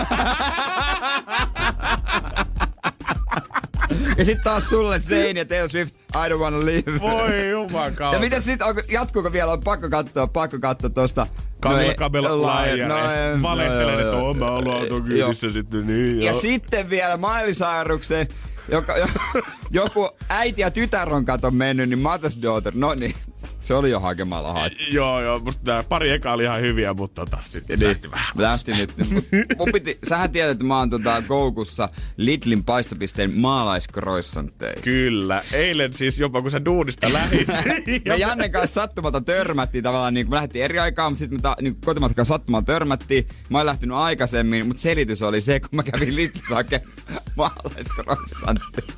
[4.18, 7.00] ja sit taas sulle Zayn ja Taylor Swift, I don't wanna live.
[7.00, 8.16] Voi jumakauta.
[8.16, 9.52] Ja mitä sit, onko, jatkuuko vielä?
[9.52, 11.28] On pakko katsoa, pakko katsoa tosta.
[11.64, 12.90] Kamilla No Kabel ei- Liar.
[12.90, 12.96] no
[13.42, 15.88] Valehtelen, no että oon mä ollut autokyydissä sitten.
[15.88, 18.28] Niin, Ja sitten vielä Miley Cyruksen,
[18.72, 19.08] joka, jo,
[19.72, 23.16] joku äiti ja tytär on kato mennyt, niin Mother's Daughter, no niin,
[23.64, 24.84] se oli jo hakemalla haettu.
[24.92, 25.40] Joo, joo.
[25.40, 28.28] Musta tää pari eka oli ihan hyviä, mutta tota, sitten Niin, lähti vähän.
[28.36, 28.94] lähti nyt.
[29.58, 34.82] Mun piti, sähän tiedät, että mä oon tota Koukussa Lidlin paistopisteen maalaiskroissantteja.
[34.82, 35.42] Kyllä.
[35.52, 37.48] Eilen siis jopa kun sä duunista lähit.
[38.06, 41.42] Me Jannen kanssa sattumalta törmättiin tavallaan, niin kun me lähdettiin eri aikaan, mutta sitten me
[41.42, 43.28] ta, niin kotimatkan sattumalta törmättiin.
[43.50, 46.92] Mä oon lähtenyt aikaisemmin, mutta selitys oli se, kun mä kävin Lidlissä hakemaan
[47.36, 48.94] maalaiskroissantteja.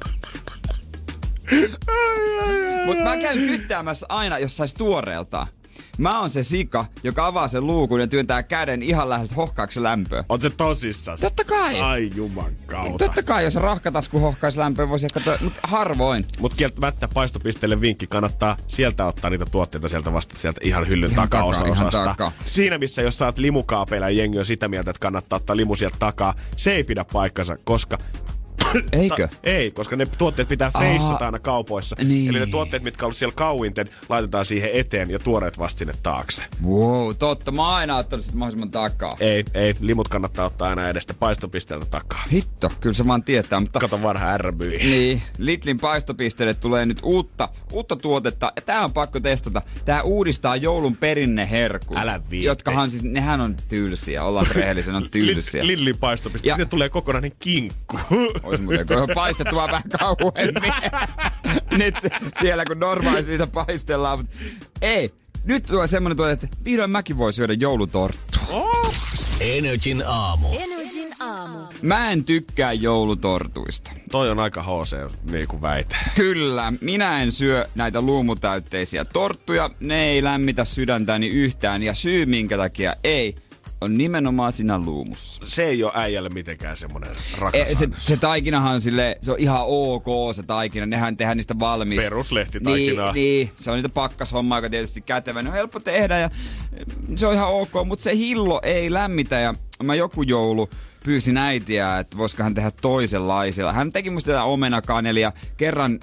[2.85, 5.47] Mutta mä käyn kyttäämässä aina, jos sais tuoreeltaan.
[5.97, 10.23] Mä oon se sika, joka avaa sen luukun ja työntää käden ihan läheltä hohkaaksi lämpöä.
[10.29, 11.19] On se tosissas?
[11.19, 11.79] Totta kai.
[11.79, 13.05] Ai juman kautta.
[13.05, 16.25] Totta kai, jos rahkatasku hohkaisi lämpöä, voisi ehkä, to- mutta harvoin.
[16.39, 21.29] Mutta kieltämättä paistopisteelle vinkki kannattaa sieltä ottaa niitä tuotteita sieltä vasta sieltä ihan hyllyn Ihan
[21.73, 22.31] ihan takaa.
[22.45, 25.97] Siinä missä jos saat limukaapeilla ja jengi on sitä mieltä, että kannattaa ottaa limu sieltä
[25.99, 27.97] takaa, se ei pidä paikkansa, koska
[28.91, 29.27] Eikö?
[29.27, 31.95] Ta- ei, koska ne tuotteet pitää feissata aina kaupoissa.
[32.03, 32.29] niin.
[32.29, 35.93] Eli ne tuotteet, mitkä on ollut siellä kauinten, laitetaan siihen eteen ja tuoreet vasta sinne
[36.03, 36.43] taakse.
[36.65, 37.51] Wow, totta.
[37.51, 39.17] Mä oon aina ottanut sitä mahdollisimman takaa.
[39.19, 42.23] Ei, ei, limut kannattaa ottaa aina edestä paistopisteeltä takaa.
[42.31, 43.79] Hitto, kyllä se vaan tietää, mutta...
[43.79, 44.77] Kato varhaan RBY.
[44.77, 48.51] Niin, Lidlin paistopisteelle tulee nyt uutta, uutta tuotetta.
[48.55, 49.61] Ja tää on pakko testata.
[49.85, 51.97] Tää uudistaa joulun perinneherkut.
[51.97, 52.43] Älä viitti.
[52.45, 54.23] Jotka siis, nehän on tylsiä.
[54.23, 55.67] Ollaan rehellisiä, ne on tylsiä.
[55.67, 56.47] Lillin paistopiste.
[56.49, 57.99] Ja- Sinne tulee kokonainen kinkku.
[58.45, 60.73] Ois muuten, kun on paistettua vähän kauemmin.
[61.77, 61.95] Nyt
[62.39, 64.19] siellä kun normaalisti niitä paistellaan.
[64.19, 64.35] Mutta
[64.81, 68.81] ei, nyt tulee semmonen tuote, että vihdoin mäkin voi syödä joulutorttua.
[69.39, 70.47] Energin aamu.
[70.59, 71.59] Energin aamu.
[71.81, 73.91] Mä en tykkää joulutortuista.
[74.11, 74.95] Toi on aika HC,
[75.31, 75.95] niin kuin väitä.
[76.15, 79.69] Kyllä, minä en syö näitä luumutäytteisiä torttuja.
[79.79, 83.35] Ne ei lämmitä sydäntäni yhtään ja syy minkä takia ei
[83.85, 85.41] on nimenomaan siinä luumussa.
[85.45, 89.39] Se ei ole äijälle mitenkään semmonen rakas E, se, se taikinahan on sille, se on
[89.39, 92.03] ihan ok se taikina, nehän tehdään niistä valmis.
[92.03, 93.11] Peruslehtitaikinaa.
[93.11, 96.29] Niin, niin, se on niitä pakkashommaa, joka tietysti kätevä, ne on helppo tehdä ja
[97.07, 100.69] mm, se on ihan ok, mutta se hillo ei lämmitä ja mä joku joulu
[101.03, 103.73] pyysin äitiä, että voisiko hän tehdä toisenlaisilla.
[103.73, 105.31] Hän teki musta tätä omenakanelia.
[105.57, 105.99] Kerran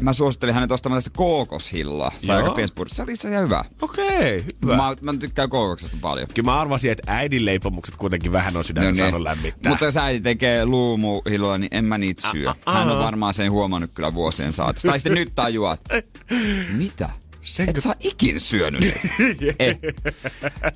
[0.00, 2.12] mä suosittelin hänet ostamaan tästä kookoshilloa.
[2.26, 2.74] Se aika pienessä.
[2.86, 3.64] Se oli itse asiassa hyvä.
[3.82, 4.76] Okei, hyvä.
[4.76, 6.28] Mä, mä tykkään kookoksesta paljon.
[6.34, 9.24] Kyllä mä arvasin, että äidin leipomukset kuitenkin vähän on sydäntä No saanut niin.
[9.24, 9.70] lämmittää.
[9.70, 12.54] Mutta jos äiti tekee luumuhilloa, niin en mä niitä syö.
[12.66, 14.88] Hän on varmaan sen huomannut kyllä vuosien saatossa.
[14.88, 15.80] Tai sitten nyt tajuat.
[16.78, 17.08] Mitä?
[17.42, 18.84] Senkö- Et sä oot ikin syönyt.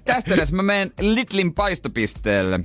[0.05, 2.61] Tästä edes mä menen Litlin paistopisteelle.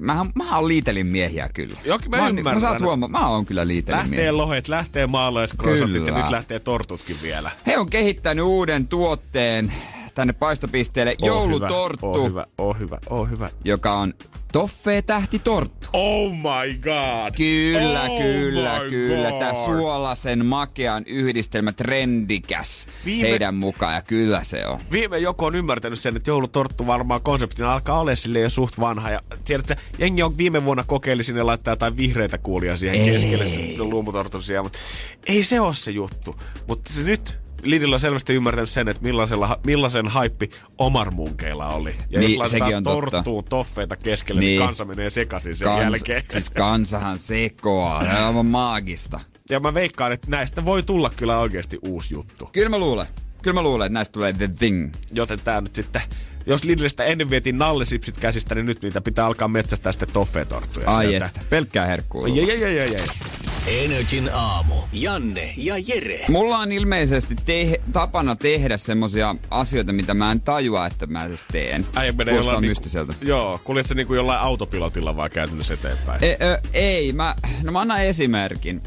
[0.00, 1.76] Mähän, mä oon Liitelin miehiä kyllä.
[1.84, 2.62] Joo, mä oon- ymmärrän.
[2.62, 4.36] Mä saat huomaa, mä oon kyllä Liitelin Lähtee miehiä.
[4.36, 7.50] lohet, lähtee maalaiskroisantit ja nyt lähtee tortutkin vielä.
[7.66, 9.72] He on kehittänyt uuden tuotteen.
[10.16, 13.50] Tänne paistopisteelle Oo joulutorttu, Hyvä, oo hyvä, oo hyvä, oo hyvä.
[13.64, 14.14] joka on
[14.52, 15.88] toffee tähti torttu.
[15.92, 17.34] Oh my god!
[17.36, 19.30] Kyllä, oh kyllä, kyllä.
[19.30, 19.38] God.
[19.38, 24.80] Tämä suolasen makean yhdistelmä trendikäs Viime- heidän mukaan ja kyllä se on.
[24.90, 29.10] Viime joku on ymmärtänyt sen, että joulutorttu varmaan konseptina alkaa olla sille jo suht vanha.
[29.10, 33.10] Ja tiedätkö, jengi on viime vuonna kokeili sinne laittaa jotain vihreitä kuulia siihen Ei.
[33.10, 34.64] keskelle sen luumutortun sijaan.
[34.64, 34.78] Mutta
[35.26, 36.36] ei se ole se juttu.
[36.68, 41.94] Mutta se nyt Lidl on selvästi ymmärtänyt sen, että millaisella, millaisen haippi Omarmunkeilla oli.
[42.10, 43.10] Ja Niin, jos laitetaan on totta.
[43.10, 44.66] torttuun toffeita keskelle, niin, Niin.
[44.66, 46.22] kansa menee sekaisin sen jälkeen.
[46.30, 48.02] siis kansahan sekoaa.
[48.04, 49.20] Se on aivan maagista.
[49.50, 52.48] Ja mä veikkaan, että näistä voi tulla kyllä oikeasti uusi juttu.
[52.52, 53.06] Kyllä mä luulen.
[53.42, 54.92] Kyllä mä luulen, että näistä tulee the thing.
[55.12, 56.02] Joten tää nyt sitten,
[56.46, 61.06] jos Lidlistä ennen vietiin nallisipsit käsistä, niin nyt niitä pitää alkaa metsästää sitten toffeetorttuja Ai
[61.06, 61.26] sieltä.
[61.26, 62.26] että, pelkkää herkkuu.
[62.26, 63.84] Jei, jei, jei, jei.
[63.84, 64.74] Energin aamu.
[64.92, 66.18] Janne ja Jere.
[66.28, 71.44] Mulla on ilmeisesti te- tapana tehdä semmosia asioita, mitä mä en tajua, että mä edes
[71.52, 71.86] teen.
[71.96, 73.12] Äijä menee jollain mystiseltä.
[73.12, 76.24] Niinku, joo, kuljetko niinku jollain autopilotilla vaan käytännössä eteenpäin?
[76.24, 78.82] E- ö, ei, mä, no mä annan esimerkin.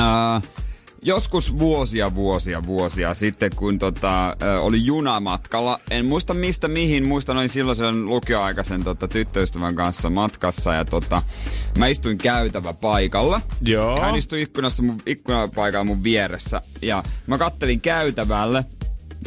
[0.00, 0.42] Äh,
[1.02, 5.80] joskus vuosia, vuosia, vuosia sitten, kun tota, oli junamatkalla.
[5.90, 11.22] En muista mistä mihin, muistan olin silloin sen lukioaikaisen tota, tyttöystävän kanssa matkassa ja tota,
[11.78, 13.40] mä istuin käytävä paikalla.
[13.62, 14.00] Joo.
[14.00, 18.64] Hän istui ikkunassa mun, ikkunapaikalla mun vieressä ja mä kattelin käytävälle.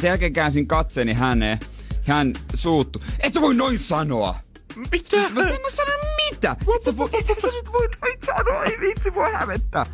[0.00, 1.58] Sen jälkeen käänsin katseeni häneen.
[2.06, 3.02] Hän suuttu.
[3.20, 4.45] Et sä voi noin sanoa!
[4.76, 5.16] Mitä?
[5.16, 5.92] Mä, en mä sano
[6.30, 6.56] mitä!
[6.76, 9.86] Et sä, voi, et sä nyt voi noin sanoa, ei vitsi voi hävettää.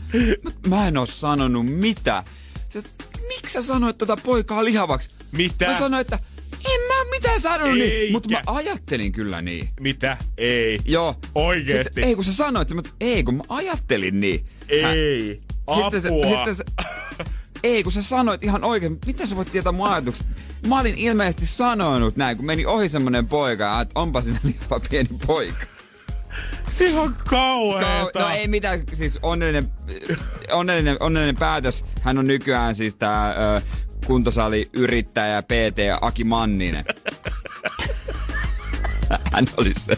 [0.42, 2.24] Mä, mä en oo sanonut mitä.
[2.68, 2.82] Sä,
[3.28, 5.10] miksi sä sanoit tota poikaa lihavaksi?
[5.32, 5.66] Mitä?
[5.66, 6.18] Mä sanoin, että
[6.64, 9.68] en mä mitään sanonut niin, mutta mä ajattelin kyllä niin.
[9.80, 10.16] Mitä?
[10.38, 10.80] Ei.
[10.84, 11.16] Joo.
[11.34, 11.84] Oikeesti?
[11.84, 14.46] Sitten, ei kun sä sanoit, mä, ei kun mä ajattelin niin.
[14.68, 15.40] Ei.
[15.66, 15.90] Apua.
[15.90, 16.64] Sitten, se, sitten se,
[17.62, 20.26] ei, kun sä sanoit ihan oikein, miten sä voit tietää mun ajatukset?
[20.66, 25.08] Mä olin ilmeisesti sanonut näin, kun meni ohi semmonen poika, että onpa sinä liian pieni
[25.26, 25.66] poika.
[26.80, 28.18] Ihan Kau- kauheeta.
[28.18, 29.68] no ei mitään, siis onnellinen,
[30.52, 31.84] onnellinen, onnellinen päätös.
[32.00, 33.60] Hän on nykyään siis tää ö,
[34.06, 36.84] kuntosali yrittäjä PT Aki Manninen.
[39.32, 39.96] hän oli se.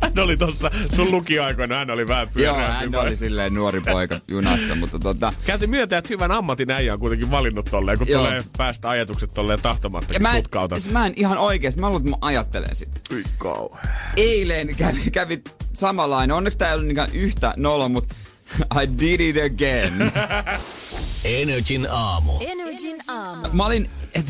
[0.00, 4.74] Hän oli tossa sun lukioaikoina, hän oli vähän Joo, hän oli silleen nuori poika junassa,
[4.74, 5.32] mutta tota...
[5.46, 8.24] Käyty myöntää, että hyvän ammatin äijä on kuitenkin valinnut tolleen, kun Joo.
[8.24, 10.80] tulee päästä ajatukset tolleen tahtomattakin mä, en, sutkauta.
[10.80, 13.00] siis mä en ihan oikeesti, mä luulen, että mä ajattelen sitä.
[13.10, 13.90] Hyi kauhea.
[14.16, 16.36] eilen kävi, kävi samanlainen.
[16.36, 18.14] Onneksi tää ei ollut yhtä nolo, mutta
[18.82, 20.12] I did it again.
[21.24, 22.32] Energin aamu.
[22.40, 23.48] Energin aamu.
[23.52, 23.90] Mä olin...
[24.14, 24.26] Et,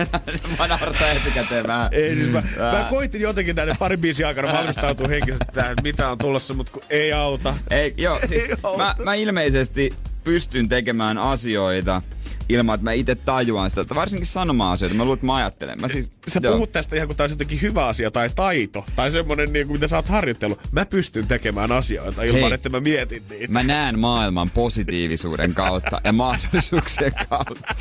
[0.58, 1.88] mä naurataan etukäteen vähän.
[1.92, 2.42] Ei, siis mä,
[2.72, 6.72] mä koitin jotenkin näiden parin biisin aikana valmistautua henkisesti tähän, että mitä on tulossa, mutta
[6.72, 7.54] kun ei auta.
[7.70, 8.78] Ei, joo, siis Ei auta.
[8.78, 9.94] mä, mä ilmeisesti
[10.24, 12.02] pystyn tekemään asioita
[12.48, 13.80] ilman, että mä itse tajuan sitä.
[13.80, 14.96] Että varsinkin sanomaan asioita.
[14.96, 15.80] Mä luulen, että mä ajattelen.
[15.80, 16.52] Mä siis, Sä joo.
[16.52, 19.76] puhut tästä ihan kun tää olisi jotenkin hyvä asia tai taito, tai semmonen niin kuin,
[19.76, 20.60] mitä sä oot harjoitellut.
[20.72, 22.52] Mä pystyn tekemään asioita ilman, Hei.
[22.52, 23.52] että mä mietin niitä.
[23.52, 27.74] Mä näen maailman positiivisuuden kautta ja mahdollisuuksien kautta.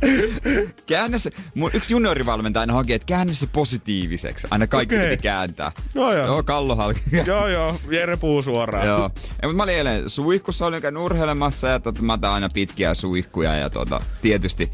[0.86, 4.46] Käännä se, mun yksi juniorivalmentaja aina haki, että käännä se positiiviseksi.
[4.50, 5.72] Aina kaikki piti kääntää.
[5.94, 6.26] Joo, joo.
[6.26, 7.00] Joo, kallo halki.
[7.26, 8.86] joo, joo, Jere puhuu suoraan.
[8.86, 9.10] Joo.
[9.42, 12.94] Ja, mutta mä olin eilen suihkussa, olin käynyt urheilemassa ja tota, mä otan aina pitkiä
[12.94, 14.72] suihkuja ja tota, tietysti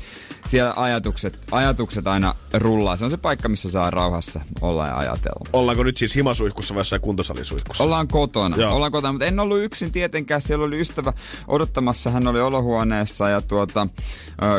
[0.48, 2.96] siellä ajatukset, ajatukset aina rullaa.
[2.96, 5.48] Se on se paikka, missä saa rauhassa olla ja ajatella.
[5.52, 7.84] Ollaanko nyt siis himasuihkussa vai jossain kuntosalisuihkussa?
[7.84, 8.56] Ollaan kotona.
[8.56, 8.74] Joo.
[8.74, 10.40] Ollaan kotona, mutta en ollut yksin tietenkään.
[10.40, 11.12] Siellä oli ystävä
[11.48, 12.10] odottamassa.
[12.10, 13.88] Hän oli olohuoneessa ja tuota,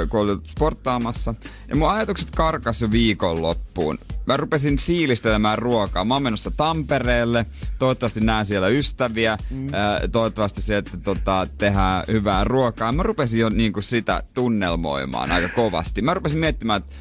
[0.10, 1.36] kun oli sporttaamassa.
[1.70, 4.00] Ja mun ajatukset karkas jo viikonloppuun.
[4.26, 6.06] Mä rupesin fiilistelemään ruokaa.
[6.06, 7.46] Mä oon menossa Tampereelle.
[7.80, 9.38] Toivottavasti näen siellä ystäviä.
[9.50, 9.68] Mm.
[10.12, 12.92] Toivottavasti sieltä tota, tehdään hyvää ruokaa.
[12.92, 16.02] Mä rupesin jo niinku sitä tunnelmoimaan aika kovasti.
[16.02, 16.96] Mä rupesin miettimään, että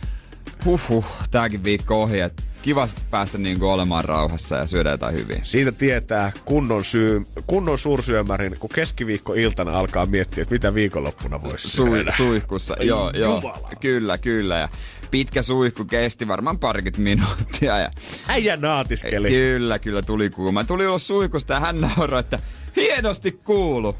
[0.64, 2.20] huhhuh, tääkin viikko ohi.
[2.20, 5.38] Että kiva sit päästä niinku olemaan rauhassa ja syödä jotain hyviä.
[5.42, 11.86] Siitä tietää kunnon, syy, kunnon suursyömärin, kun keskiviikko-iltana alkaa miettiä, että mitä viikonloppuna voisi Sui,
[11.88, 12.12] syödä.
[12.16, 13.34] suihkussa, Ai joo, joo.
[13.34, 13.70] jumala.
[13.80, 14.58] Kyllä, kyllä.
[14.58, 14.68] Ja
[15.10, 17.78] pitkä suihku kesti varmaan parikymmentä minuuttia.
[17.78, 17.90] Ja,
[18.28, 19.28] Äijä naatiskeli.
[19.28, 20.64] kyllä, kyllä tuli kuuma.
[20.64, 22.38] Tuli ulos suihkusta ja hän nauroi, että
[22.76, 23.96] hienosti kuulu.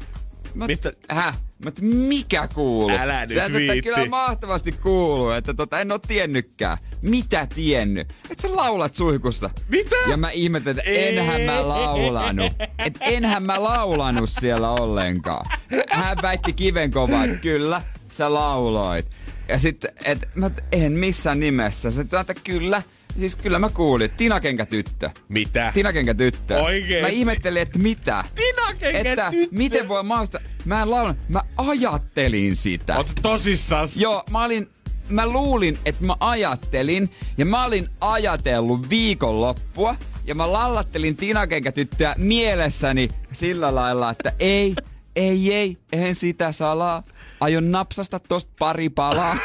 [0.57, 0.93] Mä, Mitä?
[1.09, 1.39] Häh?
[1.67, 2.97] Että mikä kuulu?
[2.97, 3.81] Älä nyt Sä, että viitti.
[3.81, 6.77] kyllä mahtavasti kuuluu, että tota, en oo tiennytkään.
[7.01, 8.13] Mitä tiennyt?
[8.29, 9.49] Et sä laulat suihkussa.
[9.69, 9.95] Mitä?
[10.09, 12.53] Ja mä ihmettelin, että enhän mä laulanut.
[12.85, 15.45] Et enhän mä laulanut siellä ollenkaan.
[15.89, 19.05] Hän väitti kivenkovaa, että kyllä, sä lauloit.
[19.47, 21.91] Ja sitten, että mä, et, en missään nimessä.
[21.91, 22.81] Se, että kyllä,
[23.19, 24.11] siis kyllä mä kuulin.
[24.11, 25.09] Tinakenkä tyttö.
[25.29, 25.71] Mitä?
[25.73, 26.57] Tinakenkä tyttö.
[26.57, 27.01] Oikeesti?
[27.01, 28.23] Mä ihmettelin, että mitä?
[28.35, 29.55] Tinakenkä että tyttö?
[29.55, 30.39] miten voi mahdollista.
[30.65, 32.97] Mä en laulanut, mä ajattelin sitä.
[32.97, 33.97] Oot tosissas?
[33.97, 34.69] Joo, mä olin
[35.09, 43.09] mä luulin, että mä ajattelin, ja mä olin ajatellut viikonloppua, ja mä lallattelin tinakenkätyttöä mielessäni
[43.31, 44.75] sillä lailla, että ei,
[45.15, 47.03] ei, ei, en sitä salaa.
[47.39, 49.37] Aion napsasta tosta pari palaa.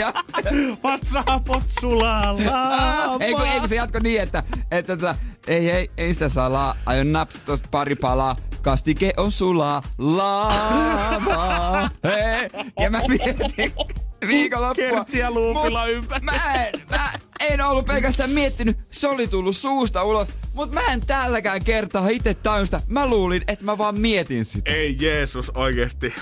[0.00, 0.12] Ja,
[0.82, 3.16] Vatsapot sulalla.
[3.20, 5.14] ei, kun, ei kun se jatko niin, että, että, että
[5.46, 6.76] ei, ei, ei sitä salaa.
[6.86, 8.36] Aion napsata tosta pari palaa.
[8.62, 11.90] Kastike on sulaa lava.
[12.04, 12.50] Hei.
[12.80, 13.72] Ja mä mietin
[14.26, 14.84] viikonloppua.
[14.84, 16.24] Kertsiä luupilla Mut ympäri.
[16.24, 20.28] Mä en, mä en ollut pelkästään miettinyt, se oli tullut suusta ulos.
[20.54, 22.82] Mutta mä en tälläkään kertaa itse tajusta.
[22.88, 24.70] Mä luulin, että mä vaan mietin sitä.
[24.70, 26.14] Ei Jeesus oikeesti.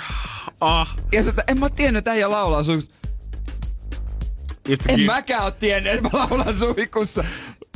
[0.60, 0.96] Ah.
[1.12, 2.94] Ja sitten en mä tiennyt, että äijä laulaa suusta.
[4.88, 7.24] En mäkään oo tiennyt, että mä laulan suihkussa.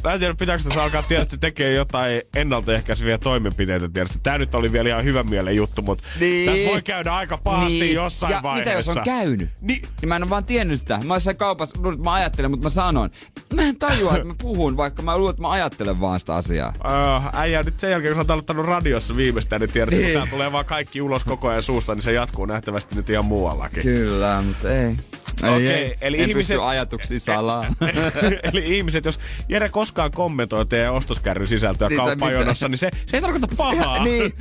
[0.04, 4.18] Mä en tiedä, pitääkö tässä alkaa tietysti tekee jotain ennaltaehkäiseviä toimenpiteitä tietysti.
[4.22, 6.50] Tää nyt oli vielä ihan hyvän mielen juttu, mutta Niin.
[6.50, 7.94] tässä voi käydä aika pahasti Niin.
[7.94, 8.70] jossain ja vaiheessa.
[8.70, 9.50] mitä jos on käynyt?
[9.60, 9.82] Niin.
[10.00, 11.00] Niin mä en ole vaan tiennyt sitä.
[11.04, 13.10] Mä olisin kaupassa, että mä ajattelen, mutta mä sanon.
[13.54, 16.72] Mä en tajua, että mä puhun, vaikka mä luulen, että mä ajattelen vaan sitä asiaa.
[16.78, 20.04] Uh, äijä nyt sen jälkeen, kun sä oot aloittanut radiossa viimeistään, niin tiedät, Niin.
[20.04, 23.24] kun tää tulee vaan kaikki ulos koko ajan suusta, niin se jatkuu nähtävästi nyt ihan
[23.24, 23.82] muuallakin.
[23.82, 24.96] Kyllä, mutta ei.
[25.42, 25.96] Ei, Okei, ei.
[26.00, 27.66] eli en ihmiset- pysty ajatuksiin salaa.
[28.52, 33.20] Eli ihmiset, jos Jere koskaan kommentoi teidän ostoskärryn sisältöä Niin, kauppajonossa, niin se, se ei
[33.20, 34.04] tarkoita pahaa.
[34.04, 34.32] niin,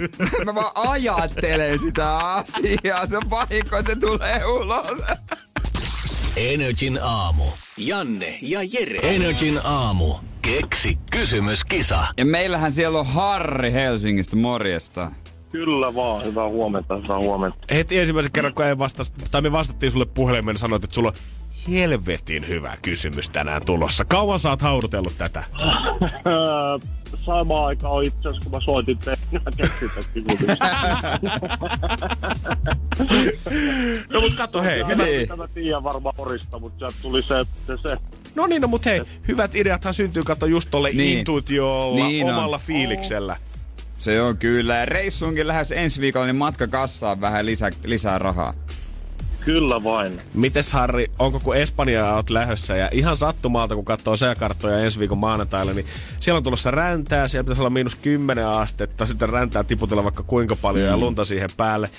[0.45, 3.05] mä vaan ajattelen sitä asiaa.
[3.05, 4.97] Se on vahinko, se tulee ulos.
[6.37, 7.43] Energin aamu.
[7.77, 8.99] Janne ja Jere.
[9.15, 10.15] Energin aamu.
[10.41, 12.07] Keksi kysymyskisa.
[12.17, 15.11] Ja meillähän siellä on Harri Helsingistä, morjesta.
[15.51, 17.57] Kyllä vaan, hyvää huomenta, hyvää huomenta.
[17.71, 21.15] Heti ensimmäisen kerran, kun ei vastas, tai me vastattiin sulle puhelimeen, sanoit, että sulla on
[21.71, 24.05] helvetin hyvä kysymys tänään tulossa.
[24.05, 25.43] Kauan sä oot haudutellut tätä?
[26.27, 26.79] Öö,
[27.25, 29.39] Samaan aikaan itse asiassa, kun mä soitin teille, mä.
[34.09, 34.83] No mut katso hei.
[34.83, 35.27] Mä Niin.
[35.37, 37.97] mä tiedän varmaan horista, mutta sieltä tuli se, se, se.
[38.35, 40.97] No niin, no mut hei, hyvät ideathan syntyy, katso just tolle Niin.
[40.97, 41.19] niin.
[41.19, 42.33] intuitiolla, Niin on.
[42.33, 43.35] omalla fiiliksellä.
[44.01, 44.77] Se on kyllä.
[44.77, 48.53] Ja reissuunkin lähes ensi viikolla, niin matka kassaan vähän lisää, lisää rahaa.
[49.45, 50.21] Kyllä vain.
[50.33, 55.17] Mites Harri, onko kun Espanjaa oot lähössä ja ihan sattumalta kun katsoo sääkarttoja ensi viikon
[55.17, 55.85] maanantaille, niin
[56.19, 60.55] siellä on tulossa räntää, siellä pitäisi olla miinus 10 astetta, sitten räntää tiputella vaikka kuinka
[60.55, 60.91] paljon mm.
[60.91, 61.89] ja lunta siihen päälle.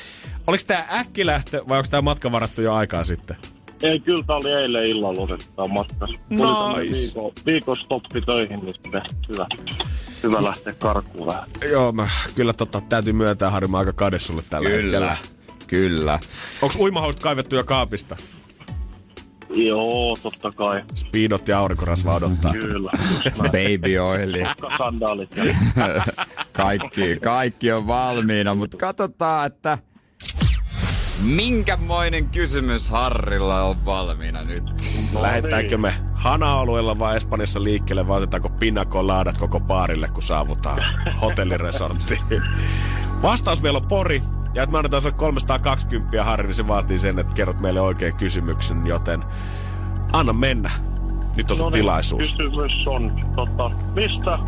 [0.46, 3.36] Oliko tää äkkilähtö vai onko tää matka varattu jo aikaa sitten?
[3.82, 6.16] Ei, kyllä tää oli eilen illalla otetaan matkassa.
[6.30, 6.92] Nice.
[6.92, 9.46] Viikon, viikon stoppi töihin, niin sitten hyvä,
[10.22, 11.44] hyvä lähteä karkuun vähän.
[11.70, 15.16] Joo, mä kyllä tota, täytyy myöntää Harri, mä aika kade sulle tällä hetkellä.
[15.66, 16.18] Kyllä.
[16.62, 18.16] Onks uimahousut kaivettu jo kaapista?
[19.54, 20.82] Joo, totta kai.
[20.94, 22.52] Speedot ja aurinkorasva odottaa.
[22.52, 22.90] Kyllä.
[23.36, 24.44] Baby oili.
[24.78, 25.30] Sandaalit
[26.52, 29.78] Kaikki, kaikki on valmiina, mutta katsotaan, että
[31.22, 34.92] minkämoinen kysymys Harrilla on valmiina nyt.
[35.20, 40.82] Lähettääkö me hana-alueella vai Espanjassa liikkeelle vai otetaanko pinnakolaadat koko paarille, kun saavutaan
[41.22, 42.20] hotelliresorttiin?
[43.22, 44.22] Vastaus meillä on Pori.
[44.54, 48.14] Ja että me annetaan sulle 320 Harri, niin se vaatii sen, että kerrot meille oikean
[48.16, 49.22] kysymyksen, joten
[50.12, 50.70] anna mennä.
[51.36, 52.36] Nyt on sun No niin, tilaisuus.
[52.36, 54.38] Kysymys on, tota, mistä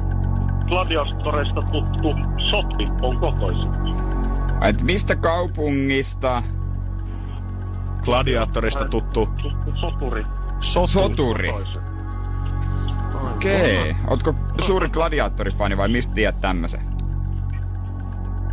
[0.68, 2.14] gladiastoreista tuttu
[2.50, 3.70] sotti on kotoisin?
[4.62, 6.42] Et mistä kaupungista
[8.04, 9.28] Gladiaattorista tuttu
[9.80, 10.24] soturi.
[10.60, 10.86] sotu.
[10.86, 11.52] soturi?
[11.52, 11.80] Kotoisin.
[13.34, 13.80] Okei.
[13.80, 13.94] Okay.
[14.10, 16.80] Ootko suuri gladiaattorifani vai mistä tiedät tämmösen?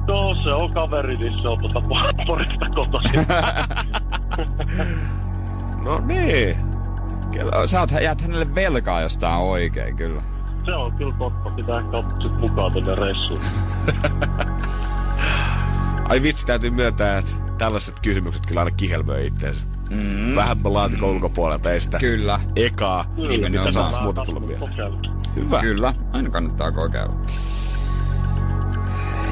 [0.07, 1.81] No se on kaveri, niin se on tuota
[2.27, 3.25] Porista kotoisin.
[5.83, 6.57] No niin.
[7.31, 10.21] Kyllä, Sä oot, jäät hänelle velkaa jostain oikein kyllä.
[10.65, 11.49] se on kyllä totta.
[11.49, 13.39] Pitää ehkä ottaa sit mukaan tänne reissuun.
[16.09, 17.31] Ai vitsi, täytyy myöntää, että
[17.61, 19.65] tällaiset kysymykset kyllä aina kihelmöi itteensä.
[19.89, 20.35] Mm.
[20.35, 22.39] Vähän laatikon ulkopuolelta, ei sitä Kyllä.
[22.55, 23.51] ekaa, Nimenomaan.
[23.51, 24.99] mitä saataisiin muuta tulla kokeilla.
[25.35, 25.61] Hyvä.
[25.61, 27.15] Kyllä, aina kannattaa kokeilla.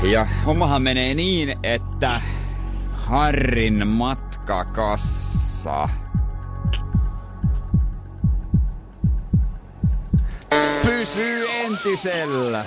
[0.03, 2.21] Ja hommahan menee niin, että
[2.91, 5.09] Harrin matkakassa
[10.85, 12.65] pysyy entisellä.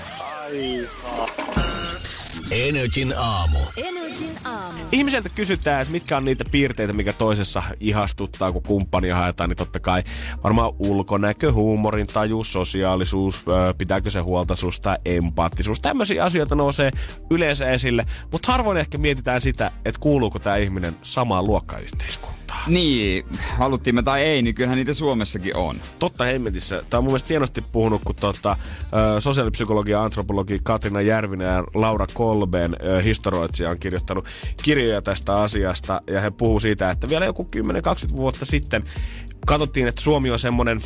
[2.52, 3.58] Energin aamu.
[3.76, 4.78] Energin aamu.
[4.92, 9.80] Ihmiseltä kysytään, että mitkä on niitä piirteitä, mikä toisessa ihastuttaa, kun kumppania haetaan, niin totta
[9.80, 10.02] kai
[10.44, 13.44] varmaan ulkonäkö, huumorin taju, sosiaalisuus,
[13.78, 15.80] pitääkö se huolta susta, empaattisuus.
[15.80, 16.90] Tämmöisiä asioita nousee
[17.30, 22.41] yleensä esille, mutta harvoin ehkä mietitään sitä, että kuuluuko tämä ihminen samaan luokkayhteiskuntaan.
[22.52, 22.74] Tarvitaan.
[22.74, 23.24] Niin,
[23.58, 25.76] haluttiin me tai ei, niin kyllähän niitä Suomessakin on.
[25.98, 26.82] Totta hemmetissä.
[26.90, 28.56] Tämä on mun mielestä hienosti puhunut, kun tota,
[29.20, 34.26] sosiaalipsykologi ja antropologi Katrina Järvinen ja Laura Kolben historioitsija on kirjoittanut
[34.62, 36.02] kirjoja tästä asiasta.
[36.06, 37.48] Ja he puhuu siitä, että vielä joku
[38.12, 38.84] 10-20 vuotta sitten
[39.46, 40.80] katsottiin, että Suomi on semmoinen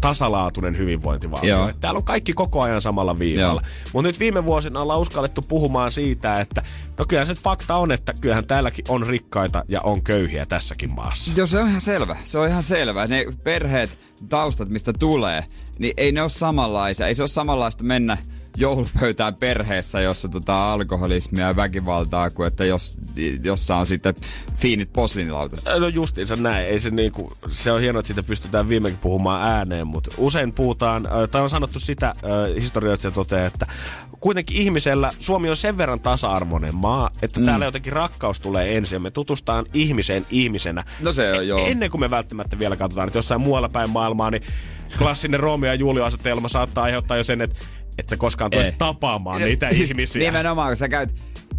[0.00, 1.68] tasalaatuinen hyvinvointivaltio.
[1.68, 3.62] Että täällä on kaikki koko ajan samalla viivalla.
[3.92, 6.62] Mutta nyt viime vuosina ollaan uskallettu puhumaan siitä, että
[6.98, 11.32] no kyllä se fakta on, että kyllähän täälläkin on rikkaita ja on köyhiä tässäkin maassa.
[11.36, 12.16] Joo, se on ihan selvä.
[12.24, 13.06] Se on ihan selvä.
[13.06, 15.44] Ne perheet, taustat, mistä tulee,
[15.78, 17.06] niin ei ne ole samanlaisia.
[17.06, 18.18] Ei se ole samanlaista mennä
[18.56, 22.98] joulupöytään perheessä, jossa tota alkoholismia ja väkivaltaa, kuin että jos,
[23.42, 24.14] jossa on sitten
[24.56, 25.68] fiinit posliinilautaset.
[25.80, 26.66] No justiinsa näin.
[26.66, 31.08] Ei se, niinku, se on hienoa, että siitä pystytään viimekin puhumaan ääneen, mutta usein puhutaan,
[31.30, 32.14] tai on sanottu sitä,
[32.60, 33.66] historioitsija toteaa, että
[34.20, 37.46] kuitenkin ihmisellä Suomi on sen verran tasa-arvoinen maa, että mm.
[37.46, 40.84] täällä jotenkin rakkaus tulee ensin ja me tutustaan ihmiseen ihmisenä.
[41.00, 41.66] No se on, joo.
[41.66, 44.42] Ennen kuin me välttämättä vielä katsotaan, että jossain muualla päin maailmaa, niin
[44.98, 47.64] klassinen Romeo ja Julio-asetelma saattaa aiheuttaa jo sen, että
[47.98, 50.22] että sä koskaan tulisit tapaamaan niitä siis ihmisiä.
[50.22, 51.14] Nimenomaan, kun sä käyt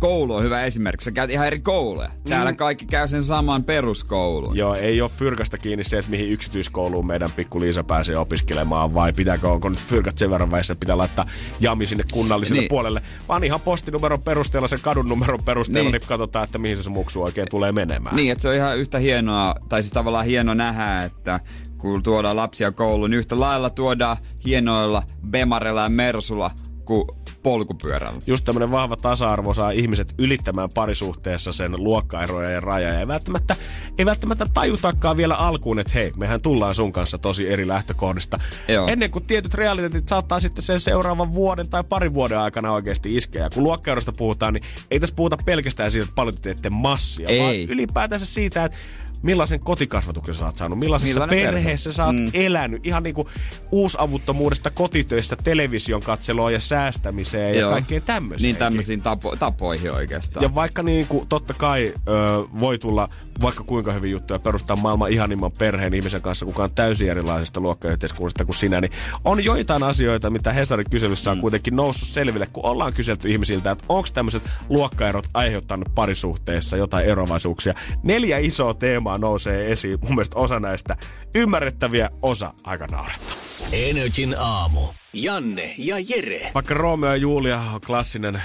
[0.05, 1.03] koulu on hyvä esimerkki.
[1.03, 2.09] Sä käyt ihan eri kouluja.
[2.29, 2.57] Täällä mm.
[2.57, 4.57] kaikki käy sen saman peruskoulun.
[4.57, 9.13] Joo, ei ole fyrkasta kiinni se, että mihin yksityiskouluun meidän pikku Liisa pääsee opiskelemaan, vai
[9.13, 11.25] pitääkö, onko nyt fyrkat sen verran väissä, että pitää laittaa
[11.59, 12.69] jami sinne kunnalliselle niin.
[12.69, 16.89] puolelle, vaan ihan postinumeron perusteella, sen kadun numeron perusteella, niin, niin katsotaan, että mihin se
[16.89, 18.15] muksu oikein tulee menemään.
[18.15, 21.39] Niin, että se on ihan yhtä hienoa, tai siis tavallaan hieno nähdä, että
[21.77, 26.51] kun tuodaan lapsia kouluun, niin yhtä lailla tuodaan hienoilla Bemarella ja Mersulla
[26.85, 27.07] kuin
[27.43, 28.21] polkupyörällä.
[28.27, 32.99] Just tämmöinen vahva tasa-arvo saa ihmiset ylittämään parisuhteessa sen luokkaeroja ja raja.
[32.99, 33.55] Ei välttämättä,
[33.97, 38.39] ei välttämättä tajutakaan vielä alkuun, että hei, mehän tullaan sun kanssa tosi eri lähtökohdista.
[38.67, 38.87] Joo.
[38.87, 43.43] Ennen kuin tietyt realiteetit saattaa sitten sen seuraavan vuoden tai parin vuoden aikana oikeasti iskeä.
[43.43, 47.39] Ja kun luokkaerosta puhutaan, niin ei tässä puhuta pelkästään siitä, että paljon teette massia, ei.
[47.39, 48.77] vaan ylipäätänsä siitä, että
[49.21, 51.95] millaisen kotikasvatuksen sä oot saanut, millaisessa Millainen perheessä perhe?
[51.95, 52.29] sä oot mm.
[52.33, 52.87] elänyt.
[52.87, 53.29] Ihan niinku
[53.71, 57.69] uusavuttomuudesta kotitöistä television katseloon ja säästämiseen Joo.
[57.69, 58.47] ja kaikkeen tämmöiseen.
[58.47, 60.43] Niin tämmöisiin tapo- tapoihin oikeastaan.
[60.43, 62.11] Ja vaikka niinku, totta kai ö,
[62.59, 63.09] voi tulla
[63.41, 68.45] vaikka kuinka hyvin juttuja perustaa maailman ihanimman perheen ihmisen kanssa, kuka on täysin erilaisesta luokkayhteiskunnasta
[68.45, 68.91] kuin sinä, niin
[69.25, 71.41] on joitain asioita, mitä Hesarin kyselyssä on mm.
[71.41, 77.73] kuitenkin noussut selville, kun ollaan kyselty ihmisiltä, että onko tämmöiset luokkaerot aiheuttanut parisuhteessa jotain eroavaisuuksia.
[78.03, 79.99] Neljä isoa teemaa nousee esiin.
[80.01, 80.97] Mun mielestä osa näistä
[81.35, 83.35] ymmärrettäviä, osa aika naurettavia.
[83.71, 84.79] Energin aamu.
[85.15, 86.51] Janne ja Jere.
[86.53, 88.41] Vaikka Romeo ja Julia on klassinen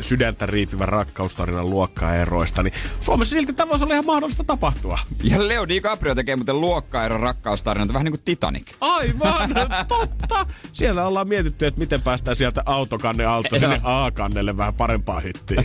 [0.00, 4.98] sydäntä riipivä rakkaustarinan luokkaeroista, niin Suomessa silti tämä voisi olla ihan mahdollista tapahtua.
[5.22, 8.66] Ja Leo DiCaprio tekee muuten luokkaeron rakkaustarinoita, vähän niin kuin Titanic.
[8.80, 9.50] Aivan,
[9.88, 10.46] totta.
[10.72, 15.62] Siellä ollaan mietitty, että miten päästään sieltä autokanne alta sinne A-kannelle vähän parempaa hittiä.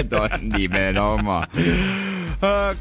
[0.58, 1.46] Nimenomaan.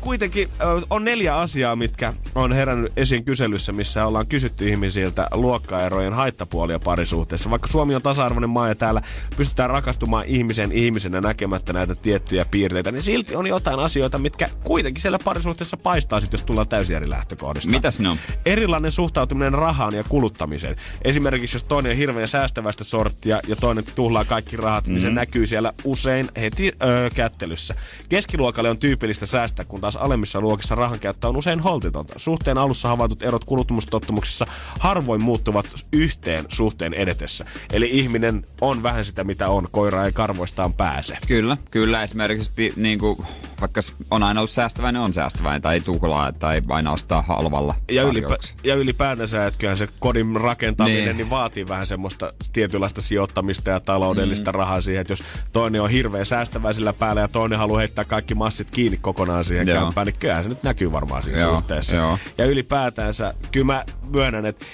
[0.01, 0.49] Kuitenkin
[0.89, 7.12] on neljä asiaa, mitkä on herännyt esiin kyselyssä, missä ollaan kysytty ihmisiltä luokkaerojen haittapuolia parisuhteessa.
[7.49, 9.01] Vaikka Suomi on tasa-arvoinen maa ja täällä
[9.38, 15.01] pystytään rakastumaan ihmisen ihmisenä näkemättä näitä tiettyjä piirteitä, niin silti on jotain asioita, mitkä kuitenkin
[15.01, 17.72] siellä parisuhteessa paistaa sitten, jos tullaan täysin eri lähtökohdista.
[17.72, 18.18] Mitäs ne on?
[18.45, 20.76] Erilainen suhtautuminen rahaan ja kuluttamiseen.
[21.01, 24.93] Esimerkiksi jos toinen on hirveän säästävästä sorttia ja toinen tuhlaa kaikki rahat, mm-hmm.
[24.93, 25.16] niin se mm.
[25.16, 27.76] näkyy siellä usein heti öö, kättelyssä.
[28.09, 32.14] Keskiluokalle on tyypillistä säästää, kun taas alemmissa luokissa rahan käyttö on usein holtitonta.
[32.18, 34.45] Suhteen alussa havaitut erot kuluttumustottumuksissa
[34.80, 37.45] harvoin muuttuvat yhteen suhteen edetessä.
[37.74, 39.68] Eli ihminen on vähän sitä, mitä on.
[39.72, 41.18] Koira ei karvoistaan pääse.
[41.28, 42.04] Kyllä, kyllä.
[42.04, 43.18] Esimerkiksi niin kuin,
[43.62, 43.82] vaikka
[44.12, 47.76] on aina ollut säästäväinen, on säästäväinen tai tuhlaa tai aina ostaa halvalla.
[47.91, 51.18] Ja, ylipä, ja ylipäätänsä, että kyllähän se kodin rakentaminen niin.
[51.18, 54.56] niin vaatii vähän semmoista tietynlaista sijoittamista ja taloudellista mm.
[54.56, 55.24] rahaa siihen, että jos
[55.54, 59.82] toinen on hirveän säästäväisellä päällä ja toinen haluaa heittää kaikki massit kiinni kokonaan siihen Joo.
[59.82, 61.54] kämpään, niin kyllähän se nyt näkyy varmaan siinä Joo.
[61.54, 61.95] suhteessa.
[61.95, 62.20] Joo.
[62.38, 64.66] Ja ylipäätänsä, kyllä mä myönnän, että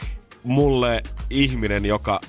[0.50, 2.22] mulle ihminen, joka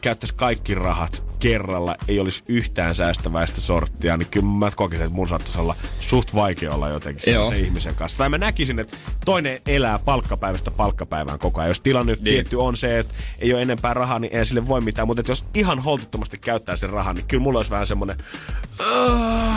[0.00, 5.28] käyttäisi kaikki rahat kerralla ei olisi yhtään säästäväistä sorttia, niin kyllä mä kokisin, että mun
[5.28, 8.18] saattaisi olla suht vaikea olla jotenkin se ihmisen kanssa.
[8.18, 11.70] Tai mä näkisin, että toinen elää palkkapäivästä palkkapäivään koko ajan.
[11.70, 12.24] Jos tilanne niin.
[12.24, 15.08] tietty on se, että ei ole enempää rahaa, niin ei sille voi mitään.
[15.08, 18.16] Mutta jos ihan holtittomasti käyttää sen rahan, niin kyllä mulla olisi vähän semmoinen...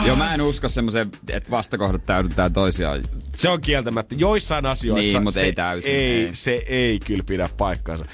[0.06, 3.02] Joo, mä en usko semmoisen, että vastakohdat täydentää toisiaan.
[3.36, 4.14] Se on kieltämättä.
[4.18, 5.90] Joissain asioissa niin, mutta se ei täysin.
[5.90, 8.04] Ei, ei, se ei kyllä pidä paikkaansa.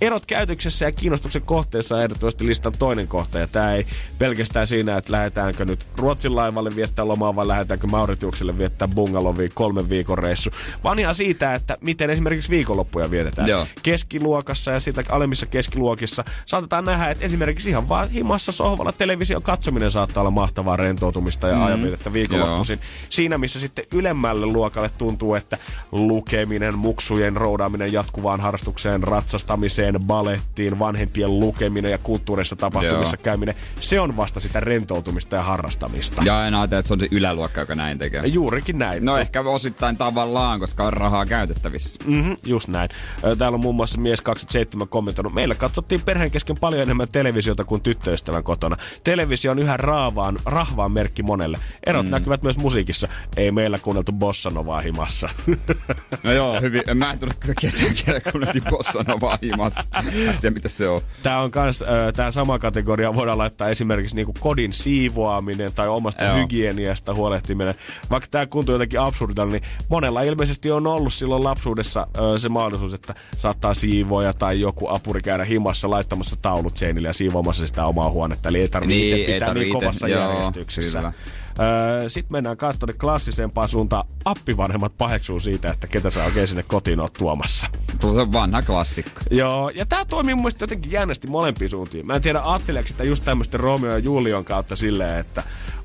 [0.00, 3.17] Erot käytöksessä ja kiinnostuksen kohteessa on ehdottomasti listan toinen kohta.
[3.34, 3.86] Ja tämä ei
[4.18, 9.88] pelkästään siinä, että lähdetäänkö nyt Ruotsin laivalle viettää lomaa vai lähdetäänkö Mauritiukselle viettää bungaloviin kolmen
[9.88, 10.50] viikon reissu.
[10.84, 13.48] Vaan ihan siitä, että miten esimerkiksi viikonloppuja vietetään.
[13.48, 13.66] Joo.
[13.82, 19.90] Keskiluokassa ja siitä alemmissa keskiluokissa saatetaan nähdä, että esimerkiksi ihan vaan himassa sohvalla television katsominen
[19.90, 21.62] saattaa olla mahtavaa rentoutumista ja mm.
[21.62, 22.80] ajanvietettä viikonloppuisin.
[23.10, 25.58] Siinä, missä sitten ylemmälle luokalle tuntuu, että
[25.92, 33.22] lukeminen, muksujen roudaaminen jatkuvaan harrastukseen, ratsastamiseen, balettiin, vanhempien lukeminen ja kulttuurissa tapahtumissa Joo.
[33.22, 36.22] käyminen, se on vasta sitä rentoutumista ja harrastamista.
[36.24, 38.22] Ja aina ajatella, että se on se yläluokka, joka näin tekee.
[38.26, 39.04] Juurikin näin.
[39.04, 41.98] No ehkä osittain tavallaan, koska on rahaa käytettävissä.
[42.06, 42.90] Mm-hmm, just näin.
[43.38, 45.34] Täällä on muun muassa mies 27 kommentoinut.
[45.34, 48.76] Meillä katsottiin perheen kesken paljon enemmän televisiota kuin tyttöystävän kotona.
[49.04, 51.58] Televisio on yhä raavaan, rahvaan merkki monelle.
[51.86, 52.10] Erot mm.
[52.10, 53.08] näkyvät myös musiikissa.
[53.36, 55.28] Ei meillä kuunneltu Bossanovaa himassa.
[56.22, 56.82] No joo, hyvin.
[56.94, 59.82] Mä en tule kyllä ketään kerran kuunneltiin Bossanovaa himassa.
[59.94, 61.00] Mä tiedä, mitä se on.
[61.22, 66.24] Tää on kans, äh, tää sama kategoria voidaan laittaa esimerkiksi niinku kodin siivoaminen tai omasta
[66.24, 66.36] joo.
[66.36, 67.74] hygieniasta huolehtiminen.
[68.10, 72.94] Vaikka tää tuntuu jotenkin absurdalta, niin monella ilmeisesti on ollut silloin lapsuudessa äh, se mahdollisuus,
[72.94, 78.10] että saattaa siivoja tai joku apuri käydä himassa laittamassa taulut seinille ja siivoamassa sitä omaa
[78.10, 78.48] huonetta.
[78.48, 80.98] Eli ei tarvitse niin, pitää tarvitse, niin kovassa joo, järjestyksessä.
[80.98, 81.12] Kyllä.
[81.60, 84.08] Öö, Sitten mennään kanssa tuonne klassisempaan suuntaan.
[84.24, 87.66] Appivanhemmat paheksuu siitä, että ketä sä oikein sinne kotiin oot tuomassa.
[88.00, 89.20] Se on vanha klassikko.
[89.30, 92.06] Joo, ja tää toimii mun mielestä jotenkin jännästi molempiin suuntiin.
[92.06, 95.42] Mä en tiedä, ajatteleeko sitä just tämmöisten Romeo ja Julion kautta silleen, että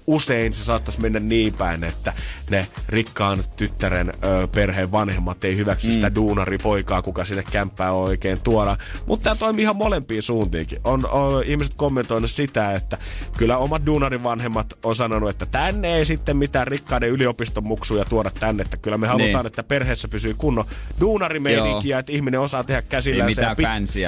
[0.07, 2.13] usein se saattaisi mennä niin päin, että
[2.49, 5.93] ne rikkaan tyttären ö, perheen vanhemmat ei hyväksy mm.
[5.93, 8.77] sitä duunaripoikaa, kuka sinne kämppää oikein tuoda.
[9.05, 10.79] Mutta tämä toimii ihan molempiin suuntiinkin.
[10.83, 12.97] On, on ihmiset kommentoinut sitä, että
[13.37, 18.31] kyllä omat duunarin vanhemmat on sanonut, että tänne ei sitten mitään rikkaiden yliopiston muksuja tuoda
[18.39, 19.47] tänne, että kyllä me halutaan, niin.
[19.47, 20.65] että perheessä pysyy kunnon
[20.99, 23.23] duunarimeininkiä, että ihminen osaa tehdä käsillä.
[23.23, 23.63] Ei mitään pi-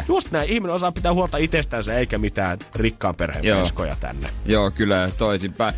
[0.08, 3.46] Just näin, ihminen osaa pitää huolta itsestänsä eikä mitään rikkaan perheen
[4.00, 4.30] tänne.
[4.46, 5.76] Joo, kyllä toisinpäin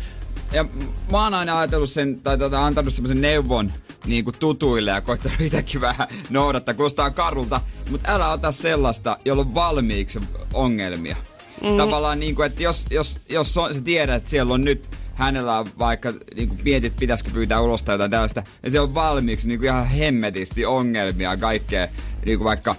[0.52, 0.64] ja
[1.10, 3.72] mä oon aina ajatellut sen, tai tota, antanut semmoisen neuvon
[4.06, 9.42] niin kuin tutuille ja koittanut itsekin vähän noudattaa, kuulostaa karulta, mutta älä ota sellaista, jolla
[9.42, 10.20] on valmiiksi
[10.54, 11.16] ongelmia.
[11.62, 11.76] Mm.
[11.76, 15.58] Tavallaan niin kuin, että jos, jos, jos on, sä tiedät, että siellä on nyt hänellä
[15.58, 19.48] on vaikka niin kuin mietit, pitäisikö pyytää ulos tai jotain tällaista, ja se on valmiiksi
[19.48, 21.88] niin kuin ihan hemmetisti ongelmia kaikkea,
[22.26, 22.76] niin kuin vaikka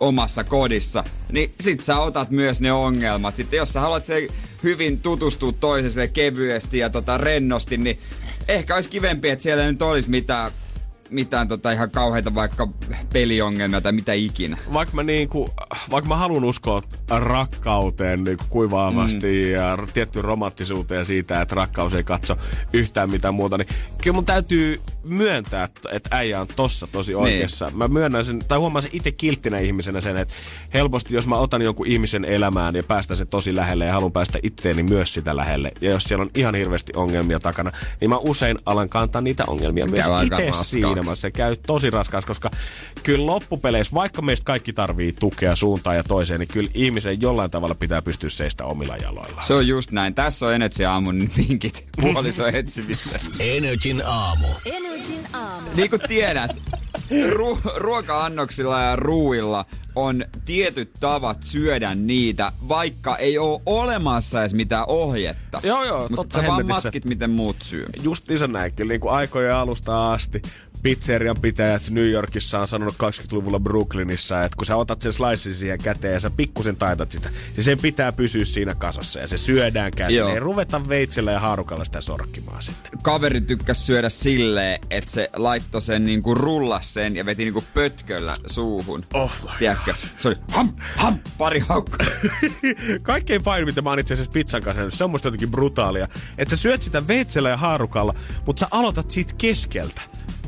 [0.00, 3.36] omassa kodissa, niin sit sä otat myös ne ongelmat.
[3.36, 4.28] Sitten jos sä haluat se
[4.62, 7.98] hyvin tutustua toiselle kevyesti ja tota rennosti, niin
[8.48, 10.52] ehkä olisi kivempi, että siellä nyt olisi mitään
[11.10, 12.68] mitään tota ihan kauheita vaikka
[13.12, 14.58] peliongelmia tai mitä ikinä.
[14.72, 15.50] Vaikka mä, niinku,
[15.90, 19.50] vaikka mä haluan uskoa rakkauteen niinku kuivaavasti mm.
[19.50, 22.36] ja tiettyyn romanttisuuteen siitä, että rakkaus ei katso
[22.72, 23.68] yhtään mitään muuta, niin
[24.02, 27.18] kyllä mun täytyy myöntää, että äijä on tossa tosi niin.
[27.18, 27.66] oikeassa.
[27.66, 27.78] Niin.
[27.78, 30.34] Mä myönnän sen, tai huomaan sen itse kilttinä ihmisenä sen, että
[30.74, 34.38] helposti jos mä otan jonkun ihmisen elämään ja päästän sen tosi lähelle ja haluan päästä
[34.42, 38.58] itteeni myös sitä lähelle, ja jos siellä on ihan hirveästi ongelmia takana, niin mä usein
[38.66, 41.20] alan kantaa niitä ongelmia se myös itse siinä maailmassa.
[41.20, 42.50] Se käy tosi raskas, koska
[43.02, 47.74] kyllä loppupeleissä, vaikka meistä kaikki tarvii tukea suuntaan ja toiseen, niin kyllä ihmisen jollain tavalla
[47.74, 49.46] pitää pystyä seistä omilla jaloillaan.
[49.46, 50.14] Se on just näin.
[50.14, 53.20] Tässä on Energy Aamun vinkit puoliso etsimiseen.
[53.40, 54.46] Energin aamu.
[54.66, 55.68] Energin aamu.
[55.74, 56.50] Niin kuin tiedät,
[57.10, 64.84] ru- ruoka-annoksilla ja ruuilla on tietyt tavat syödä niitä, vaikka ei ole olemassa edes mitään
[64.88, 65.60] ohjetta.
[65.62, 67.86] Joo, joo, Mutta totta sä vaan matkit, miten muut syö.
[68.02, 70.42] Just isä näin, niin kuin aikojen alusta asti
[70.82, 75.78] pizzerian pitäjät New Yorkissa on sanonut 20-luvulla Brooklynissa, että kun sä otat sen slicein siihen
[75.78, 79.92] käteen ja sä pikkusen taitat sitä, niin sen pitää pysyä siinä kasassa ja se syödään
[79.96, 80.24] käsin.
[80.24, 82.92] Ei ruveta veitsellä ja haarukalla sitä sorkkimaan sitten.
[83.02, 88.36] Kaveri tykkäs syödä silleen, että se laittoi sen niinku rullas sen ja veti niinku pötköllä
[88.46, 89.06] suuhun.
[89.14, 89.94] Oh Tiedätkö?
[90.18, 92.06] Se oli ham, ham, pari haukkaa.
[93.02, 96.08] Kaikkein pahin, mitä mä oon itse asiassa pizzan kanssa se on musta jotenkin brutaalia.
[96.38, 98.14] Että sä syöt sitä veitsellä ja haarukalla,
[98.46, 100.00] mutta sä aloitat siitä keskeltä.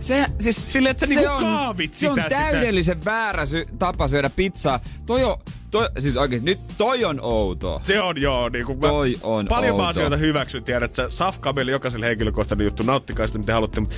[0.02, 3.10] Se, siis, Sille, että se niinku on, kaavit se sitä, on täydellisen sitä.
[3.10, 4.80] väärä sy- tapa syödä pizzaa.
[5.06, 5.36] Toi on,
[5.70, 7.80] toi, siis oikeesti, nyt toi on outo.
[7.84, 9.82] Se on joo, niinku toi on Paljon outo.
[9.82, 13.96] mä asioita hyväksyn, tiedät, että Safkameli jokaiselle henkilökohtainen juttu, nauttikaa sitä mitä haluatte, mutta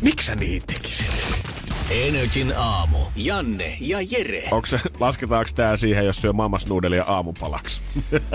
[0.00, 1.53] miksi sä niin tekisit?
[1.90, 2.98] Energin aamu.
[3.16, 4.42] Janne ja Jere.
[4.50, 7.82] Onko se, lasketaanko tää siihen, jos syö mammasnuudelia aamupalaksi?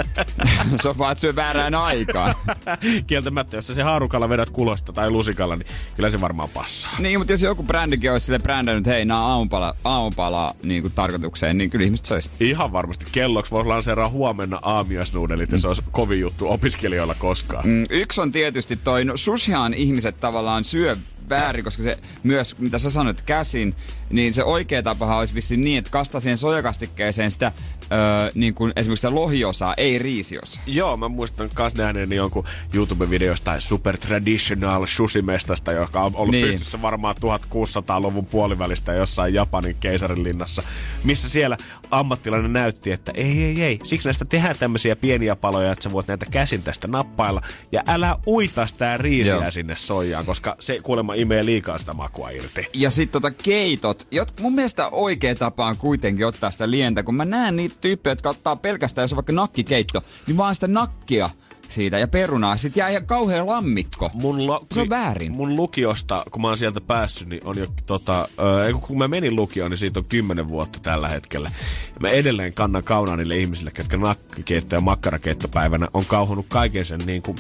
[0.81, 2.35] se on vaan, että syö väärään aikaan.
[3.07, 6.91] Kieltämättä, jos sä se haarukalla vedät kulosta tai lusikalla, niin kyllä se varmaan passaa.
[6.99, 11.57] Niin, mutta jos joku brändikin olisi sille brändännyt, hei, nämä aamupala, aamupala niin kuin tarkoitukseen,
[11.57, 12.29] niin kyllä ihmiset söisi.
[12.39, 13.05] Ihan varmasti.
[13.11, 15.55] Kelloksi voisi lanseeraa huomenna aamiaisnuudelit, mm.
[15.55, 17.67] ja se olisi kovin juttu opiskelijoilla koskaan.
[17.67, 20.95] Mm, yksi on tietysti toi, no sushihan ihmiset tavallaan syö
[21.29, 23.75] väärin, koska se myös, mitä sä sanoit, käsin,
[24.09, 27.51] niin se oikea tapahan olisi vissiin niin, että kastaa siihen sojakastikkeeseen sitä
[27.91, 30.63] öö, niin kuin esimerkiksi sitä lohiosaa, ei riisiosaa.
[30.67, 32.43] Joo, mä muistan kans nähneeni jonkun
[32.73, 36.45] YouTube-videosta Super Traditional Sushimestasta, joka on ollut Niin.
[36.45, 40.63] pystyssä varmaan 1600-luvun puolivälistä jossain Japanin keisarin linnassa,
[41.03, 41.57] missä siellä
[41.91, 46.07] ammattilainen näytti, että ei, ei, ei, siksi näistä tehdään tämmöisiä pieniä paloja, että sä voit
[46.07, 47.41] näitä käsin tästä nappailla,
[47.71, 49.33] ja älä uita sitä riisiä.
[49.33, 49.51] Joo.
[49.51, 52.65] sinne soijaan, koska se kuulemma imee liikaa sitä makua irti.
[52.73, 53.98] Ja sitten tota keitot.
[54.11, 58.11] Jot, mun mielestä oikea tapa on kuitenkin ottaa sitä lientä, kun mä näen niitä tyyppejä,
[58.11, 61.29] jotka ottaa pelkästään, jos on vaikka nakkikeitto, niin vaan sitä nakkia
[61.69, 62.57] siitä ja perunaa.
[62.57, 64.09] Sitten jää ihan kauhean lammikko.
[64.13, 65.31] Mun lo- Se on väärin.
[65.31, 68.27] Mun lukiosta, kun mä oon sieltä päässyt, niin on jo tota,
[68.67, 71.51] ei, kun mä menin lukioon, niin siitä on kymmenen vuotta tällä hetkellä.
[71.99, 77.21] Mä edelleen kannan kaunaa niille ihmisille, ketkä nakkikeitto- ja makkarakeittopäivänä on kauhunut kaiken sen niin
[77.21, 77.37] kuin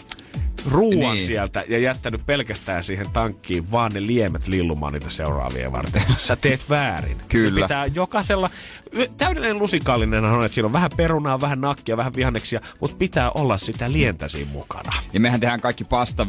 [0.71, 1.25] ruuan Niin.
[1.27, 6.01] sieltä ja jättänyt pelkästään siihen tankkiin vaan ne liemet lillumaan niitä seuraavia varten.
[6.17, 7.17] Sä teet väärin.
[7.29, 7.49] Kyllä.
[7.59, 8.49] Se pitää jokaisella,
[9.17, 13.57] täydellinen lusikallinen on, että siinä on vähän perunaa, vähän nakkia, vähän vihanneksia, mutta pitää olla
[13.57, 14.89] sitä lientä siinä mukana.
[15.13, 16.27] Ja mehän tehdään kaikki pasta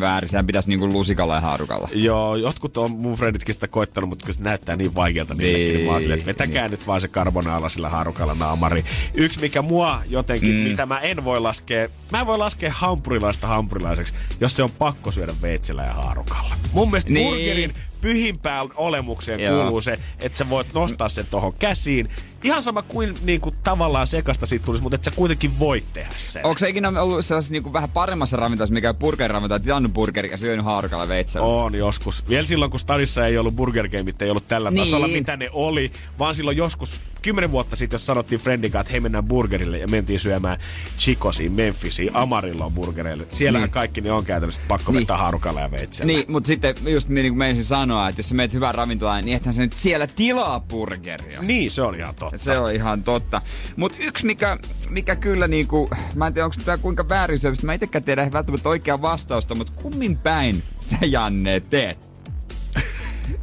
[0.00, 0.28] väärin.
[0.30, 1.88] Sehän pitäisi niinku lusikalla ja haarukalla.
[1.94, 5.86] Joo, jotkut on mun frienditkin sitä koittanut, mutta kun se näyttää niin vaikealta niillekin, niin
[5.86, 8.84] mä oon silleen, että vetäkää nyt vaan se karbonaala sillä haarukalla naamari.
[9.14, 10.60] Yksi, mikä mua jotenkin, mm.
[10.68, 15.10] mitä mä en voi laskea, mä en voi laskea hampurilaista hampurilaiseksi, jos se on pakko
[15.10, 16.56] syödä veitsellä ja haarukalla.
[16.72, 17.24] Mun mielestä Niin.
[17.24, 17.34] niin.
[17.34, 19.40] burgerin pyhimpään olemukseen.
[19.40, 19.62] Joo.
[19.62, 22.08] kuuluu se, että sä voit nostaa sen tohon käsiin.
[22.42, 26.14] Ihan sama kuin, niin kuin tavallaan sekasta siitä tulisi, mutta että sä kuitenkin voit tehdä
[26.16, 26.46] sen.
[26.46, 30.64] Onko se ikinä ollut sellaisessa niinku vähän paremmassa ravintolassa, mikä burgeriravintolassa, tilannu burgeri ja syönyt
[30.64, 31.46] haarukalla veitsellä?
[31.46, 32.28] On joskus.
[32.28, 34.74] Vielä silloin, kun Stadissa ei ollut Burger Gameit, ei ollut tällä Niin.
[34.74, 34.84] niin.
[34.86, 35.92] tasolla, mitä ne oli.
[36.18, 40.20] Vaan silloin joskus, kymmenen vuotta sitten, jos sanottiin Friendikaan, että hei mennään burgerille ja mentiin
[40.20, 40.58] syömään
[40.98, 43.26] Chicosiin, Memphisiin, Amarillon burgereille.
[43.30, 43.72] Siellähän Niin.
[43.72, 45.00] kaikki ne on käytännössä pakko Niin.
[45.00, 46.12] vetää haarukalla ja veitsellä.
[46.12, 49.36] Niin, mutta sitten just niin kuin menisin sanoa, että jos sä meet hyvään ravintolaan, niin
[49.36, 51.42] ethän sä nyt siellä tilaa burgeria.
[51.42, 52.31] Niin, se on ihan totta.
[52.36, 53.40] Se on ihan totta.
[53.76, 54.58] Mutta yksi, mikä,
[54.88, 58.68] mikä kyllä niinku, mä en tiedä, onko tämä kuinka väärin syömistä, mä itsekään tiedä välttämättä
[58.68, 61.98] oikeaa vastausta, mutta kummin päin sä Janne teet?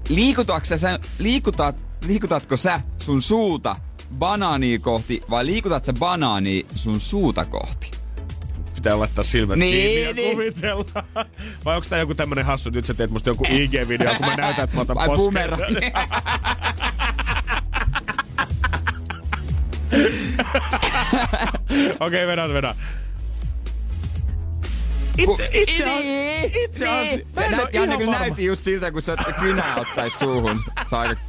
[0.09, 1.75] Liikutatko sä, liikutat,
[2.07, 3.75] liikutatko sä sun suuta
[4.17, 7.91] banaania kohti vai liikutat sä banaania sun suuta kohti?
[8.75, 10.31] Pitää laittaa silmät Niin, kiinni ja niin.
[10.31, 10.85] kuvitella.
[11.65, 14.63] Vai onko tää joku tämmönen hassu, nyt sä teet musta joku IG-video, kun mä näytän,
[14.63, 15.07] että mä otan Vai
[21.99, 22.75] Okei, vedän, vedän.
[25.17, 27.15] Itse, itse, Niin, itse asiassa.
[27.15, 27.27] niin.
[27.35, 28.25] Mä en Nä- oo Janne kyllä varma.
[28.25, 30.59] näytti just siltä, kun sä kynää ottais suuhun.
[30.87, 31.21] Se aika...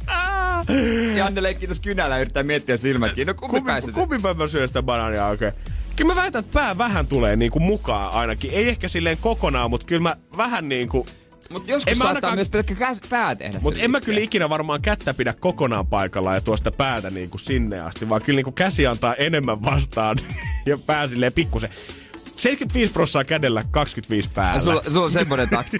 [1.17, 3.33] Janne leikkii tossa kynällä ja yrittää miettiä silmät kiinni.
[3.33, 3.93] No kumpi Kumpi, pääset?
[3.93, 5.53] kumpi mä syön sitä banaania oikein?
[5.95, 8.51] Kyllä mä väitän, että pää vähän tulee niinku mukaan ainakin.
[8.53, 11.05] Ei ehkä silleen kokonaan, mutta kyllä mä vähän niinku...
[11.51, 12.75] Mut joskus En saattaa ainakaan- myös pelkkä
[13.09, 16.71] pää tehdä Mutta sen en mä kyllä ikinä varmaan kättä pidä kokonaan paikalla ja tuosta
[16.71, 20.17] päätä niinku sinne asti, vaan kyllä niinku käsi antaa enemmän vastaan
[20.65, 21.69] ja pää silleen pikkusen.
[22.37, 24.57] 75 prossaa kädellä, 25 päällä.
[24.57, 25.77] Ja Sulla, sulla on semmonen takti.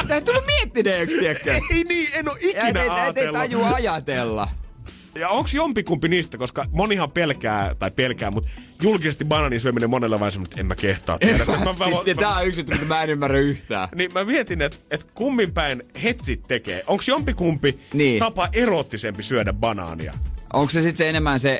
[0.00, 1.52] Sitä ei tullut miettineeksi, tiedätkö?
[1.52, 3.34] Ei niin, en oo Ja ikinä et, et, et, et ajatellut.
[3.36, 4.48] tajua ajatella.
[5.18, 8.48] Ja onks jompikumpi niistä, koska monihan pelkää, tai pelkää, mutta
[8.82, 11.44] julkisesti bananin syöminen monelle vaan semmoinen, että en mä kehtaa tehdä.
[11.44, 13.88] Mä- mä- siis mä- tää on yksi, mitä mä en ymmärrä yhtään.
[13.94, 16.82] Niin mä mietin, että et kummin päin hetsit tekee.
[16.86, 18.18] Onks jompikumpi Niin.
[18.18, 20.12] tapa eroottisempi syödä banaania?
[20.52, 21.58] Onko se sitten enemmän se...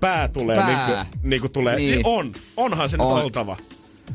[0.00, 1.04] Pää tulee Pää.
[1.04, 1.76] Niinku, niinku tulee.
[1.76, 1.90] Niin.
[1.92, 2.06] Niin.
[2.06, 2.32] on.
[2.56, 3.14] Onhan se On.
[3.16, 3.56] nyt oltava.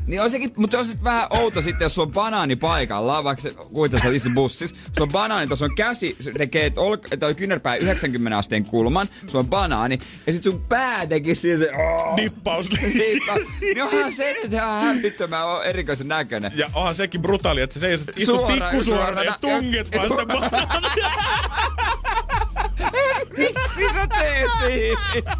[0.06, 3.24] Niin on sekin, mutta se on sitten vähän outo sitten, jos sulla on banaani paikallaan,
[3.24, 4.76] vaikka se kuitenkin sä istut bussissa.
[4.76, 9.38] Sulla on banaani, tuossa on käsi, se tekee ol- toi kyynärpää 90 asteen kulman, sulla
[9.40, 11.70] on banaani, ja sit sun pää teki siihen se...
[11.76, 12.70] Oh, Dippaus.
[13.60, 16.52] Niin onhan se nyt ihan hämmittömän erikoisen näköinen.
[16.54, 19.22] Ja onhan sekin brutaali, että sä seisot, istut Suoraan, tikkusuorana suorana.
[19.22, 21.10] ja tunget vaan sitä banaania.
[23.38, 25.36] Miksi sä teet siinä?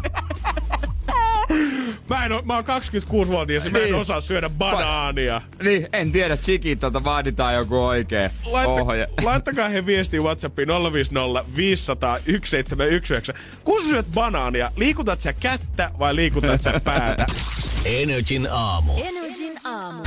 [2.09, 3.95] Mä, en oo, mä oon 26-vuotias ja mä en Niin.
[3.95, 5.41] osaa syödä banaania.
[5.63, 8.31] Niin, en tiedä, Chikitolta vaaditaan joku oikee
[8.65, 9.07] ohje.
[9.07, 13.33] Laitta, laittakaa he viestiä Whatsappiin 050 500 1719.
[13.63, 17.25] Kun sä syöt banaania, liikutat sä kättä vai liikutat sä päätä?
[17.85, 18.93] Energin aamu.
[19.03, 20.03] Energin aamu.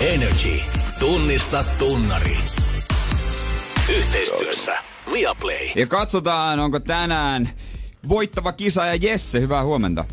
[0.00, 0.60] Energy.
[0.98, 2.36] Tunnista tunnari.
[3.96, 4.72] Yhteistyössä
[5.12, 5.66] Viaplay.
[5.76, 7.48] Ja katsotaan, onko tänään
[8.08, 10.04] voittava kisa ja Jesse, hyvää huomenta.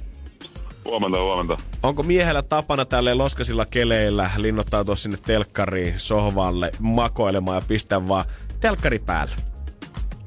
[0.86, 1.57] Huomenta, huomenta.
[1.83, 8.25] Onko miehellä tapana tälleen loskasilla keleillä linnoittautua sinne telkkariin, sohvalle, makoilemaan ja pistää vaan
[8.59, 9.36] telkkari päälle?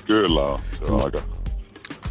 [0.06, 0.58] Kyllä on.
[0.78, 1.18] Se on aika,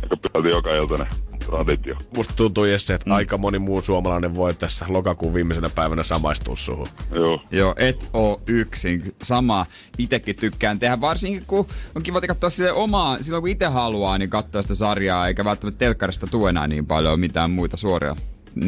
[0.04, 1.08] aika pitkälti joka iltainen.
[1.46, 1.96] traditio.
[2.16, 3.16] Musta tuntuu Jesse, että mm.
[3.16, 6.88] aika moni muu suomalainen voi tässä lokakuun viimeisenä päivänä samaistua suhun.
[7.16, 7.42] Joo.
[7.52, 9.16] Joo, et oo yksin.
[9.22, 9.66] Sama
[9.98, 14.30] itekin tykkään tehdä, varsinkin kun on kiva katsoa sille omaa, silloin kun itse haluaa, niin
[14.30, 18.16] katsoa sitä sarjaa, eikä välttämättä telkkarista tule enää niin paljon mitään muita suoria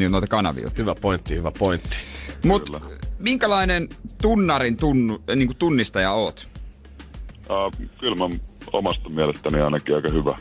[0.10, 0.76] noita kanavilta.
[0.78, 1.98] Hyvä pointti, hyvä pointti.
[2.46, 2.72] Mut
[3.20, 3.90] minkälainen
[4.22, 6.48] tunnarin tunnu, niin kuin tunnistaja oot?
[7.50, 8.36] Uh, kyllä mä
[8.74, 10.38] omasta mielestäni ainakin aika hyvä,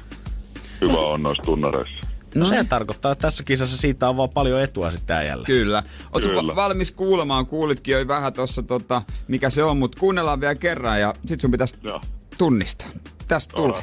[0.81, 2.09] hyvä on noissa tunnareissa.
[2.35, 5.45] No se tarkoittaa, että tässä kisassa siitä on vaan paljon etua sitten äijällä.
[5.45, 5.83] Kyllä.
[6.13, 7.47] Oletko va- valmis kuulemaan?
[7.47, 11.51] Kuulitkin jo vähän tuossa, tota, mikä se on, mutta kuunnellaan vielä kerran ja sit sun
[11.51, 11.77] pitäisi
[12.39, 12.89] tunnistaa.
[13.29, 13.83] Tästä tulee.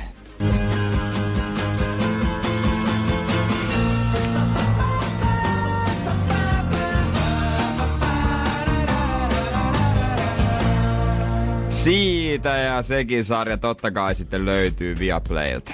[11.86, 15.72] Siitä ja sekin sarja totta kai sitten löytyy Viaplaylta.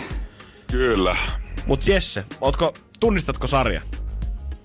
[0.72, 1.16] Kyllä.
[1.66, 3.82] Mut Jesse, ootko, tunnistatko sarja?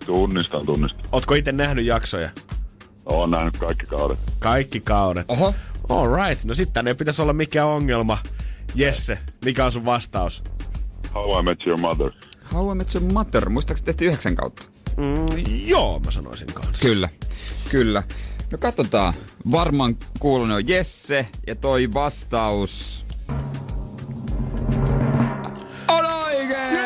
[0.06, 1.04] Tunnistan, tunnistan.
[1.12, 2.30] Ootko itse nähnyt jaksoja?
[3.04, 4.18] Oon nähnyt kaikki kaudet.
[4.38, 5.24] Kaikki kaudet.
[5.28, 5.54] Oho.
[5.88, 8.18] Alright, no sitten tänne ei pitäisi olla mikään ongelma.
[8.74, 10.44] Jesse, mikä on sun vastaus?
[11.14, 12.10] How I Met Your Mother.
[12.54, 13.48] How I Met Your Mother.
[13.48, 14.62] Muistaakseni tehty yhdeksän kautta?
[14.96, 15.26] Mm,
[15.66, 16.86] joo, mä sanoisin kanssa.
[16.86, 17.08] Kyllä,
[17.70, 18.02] kyllä.
[18.50, 19.14] No katsotaan.
[19.50, 23.06] Varmaan kuulunut on Jesse ja toi vastaus...
[25.88, 26.80] On oikein!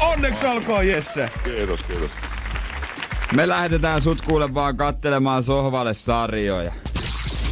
[0.00, 1.30] Onneksi olkoon, Jesse!
[1.44, 2.10] Kiitos, kiitos.
[3.34, 6.72] Me lähetetään sut kuule vaan kattelemaan sohvalle sarjoja.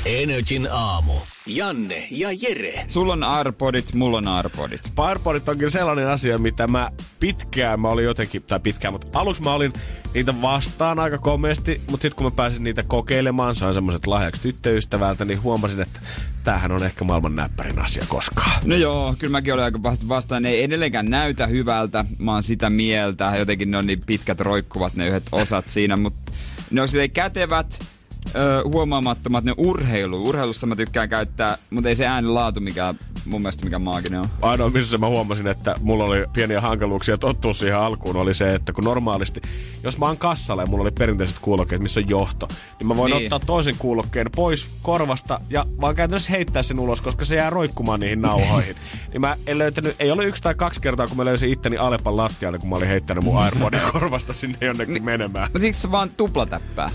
[0.07, 1.13] Energin aamu.
[1.47, 2.85] Janne ja Jere.
[2.89, 4.81] Sulla on Arpodit, mulla on Arpodit.
[4.97, 6.91] Firepodit on kyllä sellainen asia, mitä mä
[7.21, 9.73] pitkään mä olin jotenkin, tai pitkään, mutta aluksi mä olin
[10.17, 15.25] niitä vastaan aika komeasti, mutta sitten kun mä pääsin niitä kokeilemaan, sain semmoiset lahjaksi tyttöystävältä,
[15.25, 16.01] niin huomasin, että
[16.45, 18.61] tämähän on ehkä maailman näppärin asia koskaan.
[18.65, 20.43] No joo, kyllä mäkin olen aika vasta vastaan.
[20.43, 22.05] Ne ei edelleenkään näytä hyvältä.
[22.19, 23.33] Mä oon sitä mieltä.
[23.39, 26.33] Jotenkin ne on niin pitkät roikkuvat ne yhdet osat siinä, mutta
[26.71, 27.79] ne on silleen kätevät,
[28.35, 30.25] ö, huomaamattomat ne urheilu.
[30.29, 32.95] Urheilussa mä tykkään käyttää, mutta ei se äänilaatu mikä
[33.27, 34.27] mun mielestä mikä maaginen on.
[34.43, 38.73] Ainoa, missä mä huomasin, että mulla oli pieniä hankaluuksia tottua siihen alkuun, oli se, että
[38.73, 39.41] kun normaalisti,
[39.83, 42.49] jos mä oon kassalla ja mulla oli perinteiset kuulokkeet, missä on johto,
[42.79, 43.19] niin mä voin Niin.
[43.19, 43.33] niin.
[43.35, 48.01] ottaa toisen kuulokkeen pois korvasta ja vaan käytännössä heittää sen ulos, koska se jää roikkumaan
[48.01, 48.77] niihin nauhoihin.
[49.13, 52.17] niin mä en löytänyt, ei ollut yksi tai kaksi kertaa, kun mä löysin itteni Alepan
[52.17, 55.49] lattialle, kun mä olin heittänyt mun Airpodin korvasta sinne jonnekin menemään.
[55.53, 56.91] Mutta siksi se vaan tuplatäppää.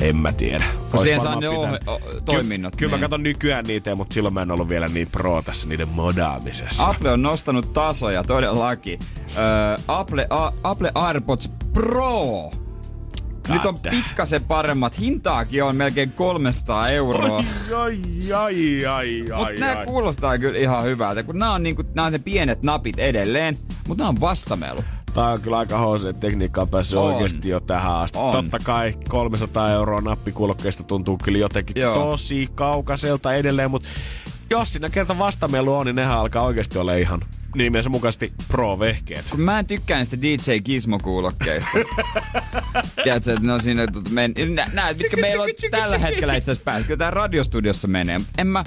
[0.00, 0.64] En mä tiedä.
[0.92, 3.00] Ois siihen saa ne pitänyt- ohe- o- toiminnot, Ky- kyllä niin.
[3.00, 6.84] mä katson nykyään niitä, mutta silloin mä en ollut vielä niin pro tässä niiden modaamisessa.
[6.84, 8.98] Apple on nostanut tasoja todellakin.
[9.36, 12.50] Öö, Apple, A, Apple AirPods Pro.
[13.48, 14.98] Nyt on pikkasen paremmat.
[15.00, 17.44] Hintaakin on melkein 300 euroa.
[17.78, 17.98] Ai,
[18.36, 19.86] ai, ai, ai, Mutta nämä ai.
[19.86, 23.56] kuulostaa kyllä ihan hyvältä, kun nämä on, niinku, nää on ne pienet napit edelleen,
[23.88, 24.84] mutta nämä on vastamelu.
[25.14, 27.14] Tää on kyllä aika hc tekniikka on päässyt On.
[27.14, 28.18] oikeesti jo tähän asti.
[28.18, 28.32] On.
[28.32, 31.94] Totta kai 300 euroa nappikuulokkeista tuntuu kyllä jotenkin Joo.
[31.94, 33.88] tosi kaukaiselta edelleen, mutta
[34.50, 37.20] jos siinä kerta vastamelu on, niin nehän alkaa oikeasti olla ihan
[37.54, 39.24] nimensä mukaisesti pro-vehkeet.
[39.30, 41.70] Kun mä en tykkää niistä DJ Gizmo-kuulokkeista.
[43.04, 44.34] Tiedätkö, että ne on siinä, että men...
[44.54, 46.86] nä, nää, mitkä meillä on tällä hetkellä itse asiassa päässä.
[46.86, 48.20] Kyllä tää radiostudiossa menee.
[48.38, 48.64] En mä,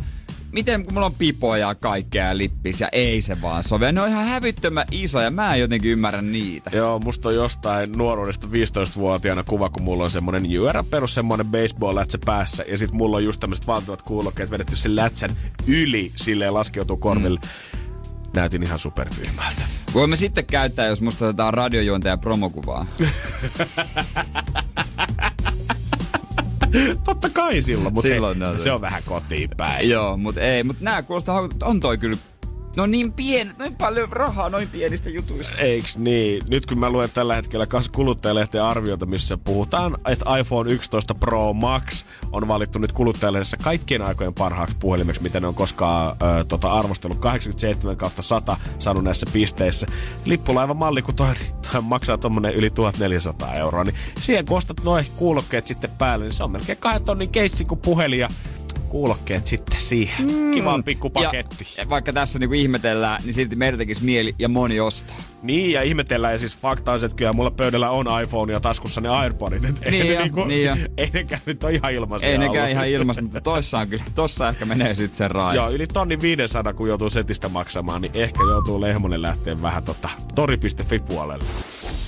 [0.55, 3.85] miten kun mulla on pipoja ja kaikkea ja lippis ja ei se vaan sovi.
[3.85, 6.69] Ja Ne on ihan hävyttömän isoja, mä en jotenkin ymmärrä niitä.
[6.73, 12.17] Joo, musta on jostain nuoruudesta 15-vuotiaana kuva, kun mulla on semmonen jyörä perus semmonen baseball-lätsä
[12.25, 12.63] päässä.
[12.67, 15.29] Ja sit mulla on just tämmöiset valtavat kuulokkeet vedetty sen lätsän
[15.67, 17.39] yli, silleen laskeutuu korville.
[17.43, 17.79] Mm.
[18.35, 19.61] Näytin ihan supertyhmältä.
[19.93, 22.85] Voimme sitten käyttää, jos musta otetaan radiojuontajan promokuvaa.
[27.03, 29.89] Totta kai silloin, mutta Silloin hei, ne on- se on vähän kotiin päin.
[29.89, 32.17] Joo, mutta ei, mutta nää kuulostaa, on toi kyllä,
[32.75, 35.57] no niin pienet, noin paljon rahaa noin pienistä jutuista.
[35.57, 36.41] Eiks niin?
[36.47, 41.53] Nyt kun mä luen tällä hetkellä kas kuluttajalehteen arviota, missä puhutaan, että iPhone 11 Pro
[41.53, 46.71] Max on valittu nyt kuluttajalehdessä kaikkien aikojen parhaaksi puhelimeksi, mitä ne on koskaan ö, tota,
[46.71, 47.17] arvostellut.
[47.17, 49.87] 87 kautta 100 saanut näissä pisteissä.
[50.25, 51.33] Lippulaivan malli, kun toi,
[51.71, 56.33] toi maksaa tommonen yli 1400 euroa, niin siihen kun ostat noin kuulokkeet sitten päälle, niin
[56.33, 58.27] se on melkein kahden tonnin keissi kuin puhelin
[58.85, 60.31] kuulokkeet sitten siihen.
[60.31, 60.53] Mm.
[60.53, 61.67] Kiva pikku paketti.
[61.77, 65.15] Ja vaikka tässä niinku ihmetellään, niin silti meidän tekisi mieli ja moni ostaa.
[65.43, 68.59] Niin, ja ihmetellään, ja siis fakta on se, että kyllä mulla pöydällä on iPhone ja
[68.59, 69.65] taskussa ne Airpodit.
[69.65, 70.75] Et ei Niin jo, niinku, niin jo.
[70.97, 72.71] ei nekään nyt ole ihan ilmaisia Ei nekään ollut.
[72.71, 75.55] ihan ilmasta, mutta toissa on kyllä, tossa ehkä menee sitten se raja.
[75.55, 80.09] Joo, yli tonni 500, kun joutuu setistä maksamaan, niin ehkä joutuu Lehmonen lähteä vähän tota
[80.35, 81.45] tori.fi puolelle.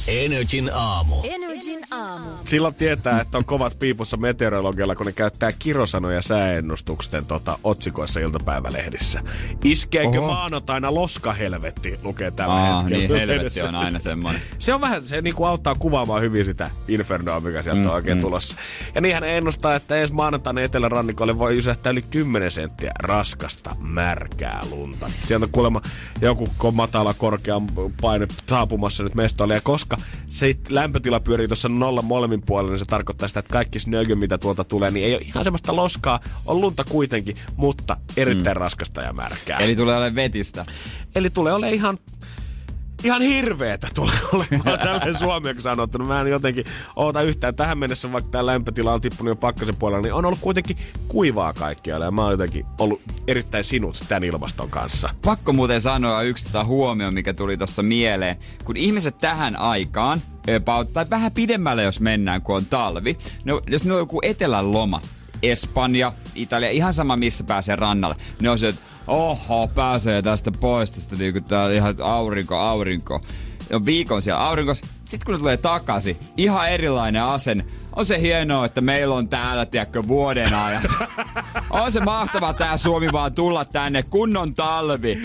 [0.08, 1.16] Energin aamu.
[1.24, 1.47] Energin
[1.92, 2.30] aamu.
[2.46, 9.24] Silloin tietää, että on kovat piipussa meteorologialla, kun ne käyttää kirosanoja sääennustusten tota, otsikoissa iltapäivälehdissä.
[9.64, 10.28] Iskeekö Oho.
[10.28, 13.08] maanantaina loskahelvetti, lukee tällä Aa, hetkellä.
[13.08, 14.42] niin helvetti on aina semmoinen.
[14.60, 18.18] Se on vähän, se niinku auttaa kuvaamaan hyvin sitä infernoa, mikä sieltä mm, on oikein
[18.18, 18.22] mm.
[18.22, 18.56] tulossa.
[18.96, 25.10] Ja niinhän ennustaa, että ensi maanantaina etelärannikolle voi jysähtää yli 10 senttiä raskasta, märkää lunta.
[25.28, 25.82] Sieltä on kuulemma
[26.22, 27.62] joku matala, korkea
[28.02, 29.54] paine saapumassa nyt mestoille.
[29.54, 29.98] Ja koska
[30.30, 34.38] se lämpötila pyörii tuossa nolla molemmin puolella, niin se tarkoittaa sitä, että kaikki snögy, mitä
[34.38, 36.20] tuolta tulee, niin ei ole ihan semmoista loskaa.
[36.46, 38.62] On lunta kuitenkin, mutta erittäin mm.
[38.62, 39.60] raskasta ja märkää.
[39.60, 40.66] Eli tulee olemaan vetistä.
[41.16, 41.98] Eli tulee ole ihan
[43.04, 46.06] ihan hirveetä tulee olemaan tälleen suomeksi sanottuna.
[46.06, 46.66] Mä en jotenkin
[46.96, 50.40] oota yhtään tähän mennessä, vaikka tämä lämpötila on tippunut jo pakkasen puolella, niin on ollut
[50.42, 52.06] kuitenkin kuivaa kaikkialla.
[52.06, 55.10] Ja mä oon jotenkin ollut erittäin sinut tämän ilmaston kanssa.
[55.22, 58.36] Pakko muuten sanoa yksi tota huomio, mikä tuli tuossa mieleen.
[58.64, 60.22] Kun ihmiset tähän aikaan,
[60.56, 64.72] about, tai vähän pidemmälle jos mennään, kun on talvi, no, jos ne on joku etelän
[64.72, 65.02] loma,
[65.44, 70.92] Espanja, Italia, ihan sama missä pääsee rannalle, ne on se, että oho, pääsee tästä pois,
[70.92, 73.22] tästä niinku tää ihan aurinko, aurinko.
[73.70, 74.88] Ne on viikon siellä aurinkossa.
[75.06, 77.66] Sitten kun ne tulee takaisin, ihan erilainen asenne.
[77.98, 80.84] On se hienoa, että meillä on täällä, tiedätkö, vuoden ajan.
[81.70, 85.18] on se mahtavaa tää Suomi vaan tulla tänne, kunnon talvi.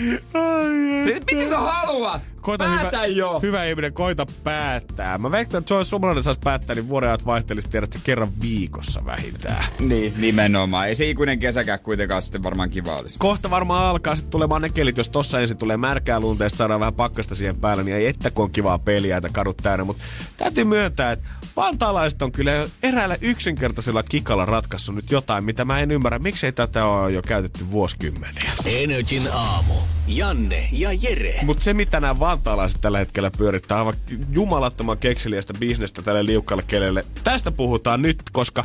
[1.05, 2.21] Mitä sä haluat?
[2.41, 3.39] Koita Päätä hyvä, jo.
[3.39, 5.17] hyvä ihminen, koita päättää.
[5.17, 9.65] Mä veikkaan, että jos suomalainen saisi päättää, niin vuoden ajat vaihtelisi tiedät, kerran viikossa vähintään.
[9.79, 10.87] Niin, nimenomaan.
[10.87, 13.17] Ei se ikuinen kesäkään kuitenkaan sitten varmaan kiva olisi.
[13.19, 16.79] Kohta varmaan alkaa sitten tulemaan ne kelit, jos tossa ensin tulee märkää lunta ja saadaan
[16.79, 19.83] vähän pakkasta siihen päälle, niin ei että kun on kivaa peliä, että kadut täynnä.
[19.83, 20.03] Mutta
[20.37, 22.51] täytyy myöntää, että vantaalaiset on kyllä
[22.83, 26.19] eräällä yksinkertaisella kikalla ratkaissut nyt jotain, mitä mä en ymmärrä.
[26.19, 28.51] Miksei tätä ole jo käytetty vuosikymmeniä?
[28.65, 29.73] Energin aamu.
[30.07, 31.39] Janne ja Jere.
[31.43, 33.93] Mutta se, mitä nämä vantaalaiset tällä hetkellä pyörittää, aivan
[34.31, 37.05] jumalattoman kekseliästä bisnestä tälle liukkaalle kelelle.
[37.23, 38.63] Tästä puhutaan nyt, koska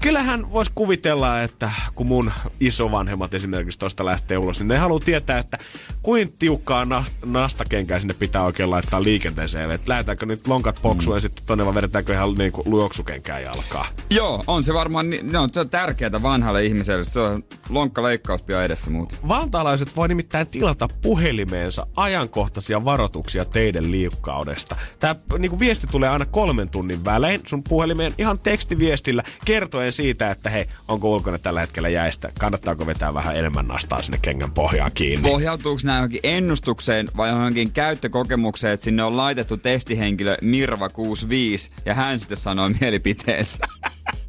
[0.00, 5.38] kyllähän voisi kuvitella, että kun mun isovanhemmat esimerkiksi tosta lähtee ulos, niin ne haluaa tietää,
[5.38, 5.58] että
[6.02, 9.70] kuin tiukkaa na- nastakenkää sinne pitää oikein laittaa liikenteeseen.
[9.70, 11.16] Että lähdetäänkö nyt lonkat poksuun mm.
[11.16, 13.86] ja sitten tonne vai vedetäänkö ihan niinku luoksukenkää jalkaa.
[14.10, 17.04] Joo, on se varmaan, no, se on tärkeää vanhalle ihmiselle.
[17.04, 19.18] Se on lonkkaleikkaus pian edessä muuten.
[19.28, 20.71] Vantaalaiset voi nimittäin tilata
[21.02, 24.76] puhelimeensa ajankohtaisia varoituksia teidän liukkaudesta.
[24.98, 30.50] Tämä niinku viesti tulee aina kolmen tunnin välein sun puhelimeen ihan tekstiviestillä kertoen siitä, että
[30.50, 35.30] hei, onko ulkona tällä hetkellä jäistä, kannattaako vetää vähän enemmän nastaa sinne kengän pohjaan kiinni.
[35.30, 41.94] Pohjautuuko nämä johonkin ennustukseen vai johonkin käyttökokemukseen, että sinne on laitettu testihenkilö Mirva 65 ja
[41.94, 43.58] hän sitten sanoo mielipiteensä?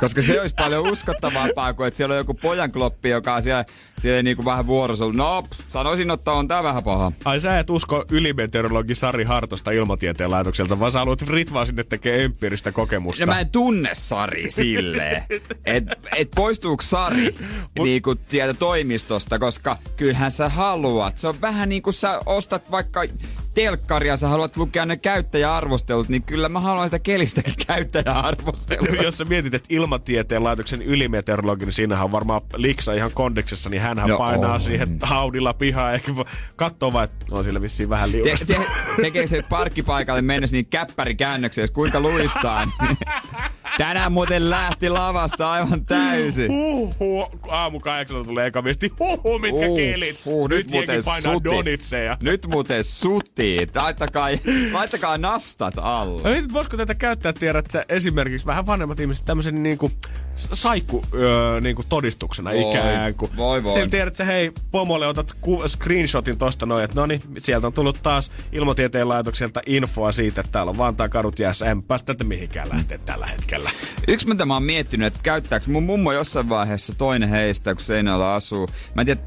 [0.00, 3.64] Koska se olisi paljon uskottavampaa kuin, että siellä on joku pojan kloppi, joka on siellä,
[4.00, 5.04] siellä niinku vähän vuorossa.
[5.04, 7.12] ollut, No, sanoisin, että on tää vähän paha.
[7.24, 12.24] Ai sä et usko ylimeteorologi Sari Hartosta ilmatieteen laitokselta, vaan sä haluat Ritva sinne tekee
[12.24, 13.22] empiiristä kokemusta.
[13.22, 15.22] Ja mä en tunne Sari silleen.
[15.64, 15.84] Et,
[16.16, 17.34] et poistuuko Sari
[17.78, 21.18] niinku sieltä toimistosta, koska kyllähän sä haluat.
[21.18, 23.04] Se on vähän niin kuin sä ostat vaikka
[23.56, 29.02] telkkaria, sä haluat lukea ne käyttäjäarvostelut, niin kyllä mä haluan sitä kelistäkin käyttäjäarvostelua.
[29.02, 33.82] Jos sä mietit, että ilmatieteen laitoksen ylimeteorologi, niin siinähän on varmaan liksa ihan kondeksessa, niin
[33.82, 34.60] hänhän No painaa on.
[34.60, 36.12] siihen Audilla pihaan, eikä
[36.56, 38.46] katsoo vaan, että on sillä vissiin vähän Te, liukasta.
[38.46, 38.60] te,
[39.02, 42.68] tekee se parkkipaikalle mennessä niin käppärikäännöksiä, jos kuinka luistaa.
[43.78, 46.48] Tänään muuten lähti lavasta aivan täysin.
[46.52, 50.18] Huhhuh, aamu kahdeksalta tulee eka viesti, huhhuh, mitkä Uh, kelit.
[50.24, 51.44] uh, nyt jengi painaa suti.
[51.50, 52.16] donitseja.
[52.20, 53.68] Nyt muuten sutii.
[53.74, 54.28] Laittakaa,
[54.72, 56.22] laittakaa nastat alle.
[56.22, 59.90] No voisiko tätä käyttää, tiedät sä, esimerkiksi vähän vanhemmat ihmiset tämmöisen niinku
[60.36, 63.36] saikku öö, niinku todistuksena Voi, ikään kuin.
[63.36, 63.72] voi, voi.
[63.72, 67.72] Sillä tiedät sä, hei, pomolle otat ku- screenshotin tosta noin, että no niin, sieltä on
[67.72, 72.24] tullut taas ilmatieteen laitokselta infoa siitä, että täällä on Vantaan kadut jäässä, en päästä tätä
[72.24, 73.70] mihinkään lähteä tällä hetkellä.
[74.08, 78.34] Yksi mitä mä oon miettinyt, että käyttääkö mun mummo jossain vaiheessa toinen heistä, kun Seinäjoella
[78.34, 78.68] asuu.
[78.94, 79.20] Mä en tiedä,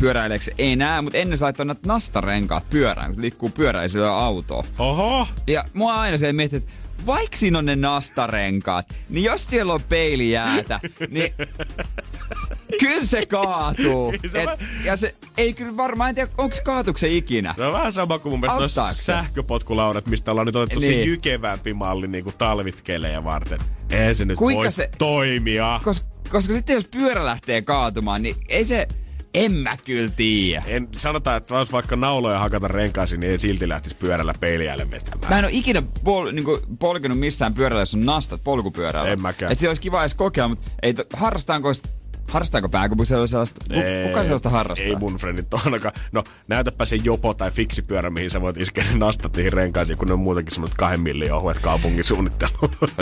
[0.00, 4.64] pyöräileekö se enää, mutta ennen laittoi näitä nastarenkaat pyörään, kun liikkuu pyöräisellä autoa.
[4.78, 5.26] Oho!
[5.46, 6.70] Ja mua aina se mietti, että
[7.06, 11.32] vaikka siinä on ne nastarenkaat, niin jos siellä on peilijäätä, niin
[12.80, 14.14] kyllä se kaatuu.
[14.32, 16.54] Se Et, on- ja se ei kyllä varmaan, en tiedä, onko
[16.96, 17.54] se ikinä.
[17.56, 20.92] Se on vähän sama kuin mun mielestä noissa sähköpotkulaudat, mistä ollaan nyt otettu niin.
[20.92, 23.58] se jykevämpi malli niin kuin talvitkelejä varten.
[23.90, 25.80] Ei se nyt Kuinka voi se- toimia.
[25.84, 28.88] Kos, koska sitten jos pyörä lähtee kaatumaan, niin ei se,
[29.34, 30.62] en mä kyllä tiedä.
[30.66, 35.32] En, sanotaan, että jos vaikka nauloja hakata renkaisiin, niin ei silti lähtisi pyörällä peiliälle vetämään.
[35.32, 39.10] Mä en ole ikinä pol, niinku, polkenut missään pyörällä, jos on nastat polkupyörällä.
[39.10, 39.52] En mäkään.
[39.52, 41.72] Et se olisi kiva edes kokea, mutta ei, to- harrastaanko
[42.28, 43.60] Harrastaako pääkopusella sellaista?
[43.74, 44.86] Ku- Kuka sellaista harrastaa?
[44.88, 45.94] Ei mun frendit ole ainakaan.
[46.12, 50.08] No, näytäpä se jopo tai fiksipyörä, mihin sä voit iskeä ne nastat niihin renkaisiin, kun
[50.08, 52.52] ne on muutenkin semmoiset kahden millin ohuet kaupungin suunnittelu.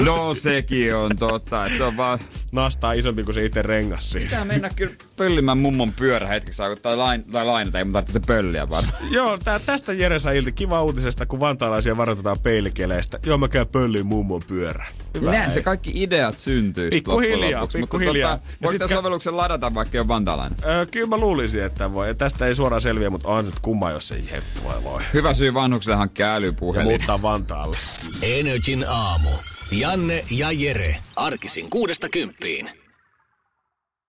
[0.05, 2.18] No sekin on totta, että se on vaan...
[2.53, 4.24] Nastaa isompi kuin se itse rengas siinä.
[4.29, 8.20] Pitää mennä kyllä pöllimään mummon pyörä hetkeksi tai, lain, tai lainata, ei mun tarvitse se
[8.27, 8.85] pölliä vaan.
[9.11, 13.18] Joo, tää, tästä Jere sai ilti kiva uutisesta, kun vantaalaisia varoitetaan peilikeleistä.
[13.27, 14.87] Joo, mä käyn pölliin mummon pyörän.
[15.20, 15.31] Hyvä.
[15.31, 16.91] Näin se kaikki ideat syntyy.
[16.91, 18.37] Pikkuhiljaa, pikkuhiljaa.
[18.37, 20.59] Tota, Ja voiko sit tämän kä- sovelluksen ladata, vaikka ei ole vantaalainen?
[20.67, 22.14] Öö, kyllä mä luulisin, että voi.
[22.14, 25.03] Tästä ei suoraan selviä, mutta on nyt kumma, jos ei heppu voi voi.
[25.14, 26.87] Hyvä syy vanhukselle hankkia Ja älypuhelin.
[26.89, 27.77] muuttaa Vantaalle.
[28.23, 29.31] Energin aamu.
[29.73, 30.97] Janne ja Jere.
[31.17, 32.71] Arkisin kuudesta kymppiin.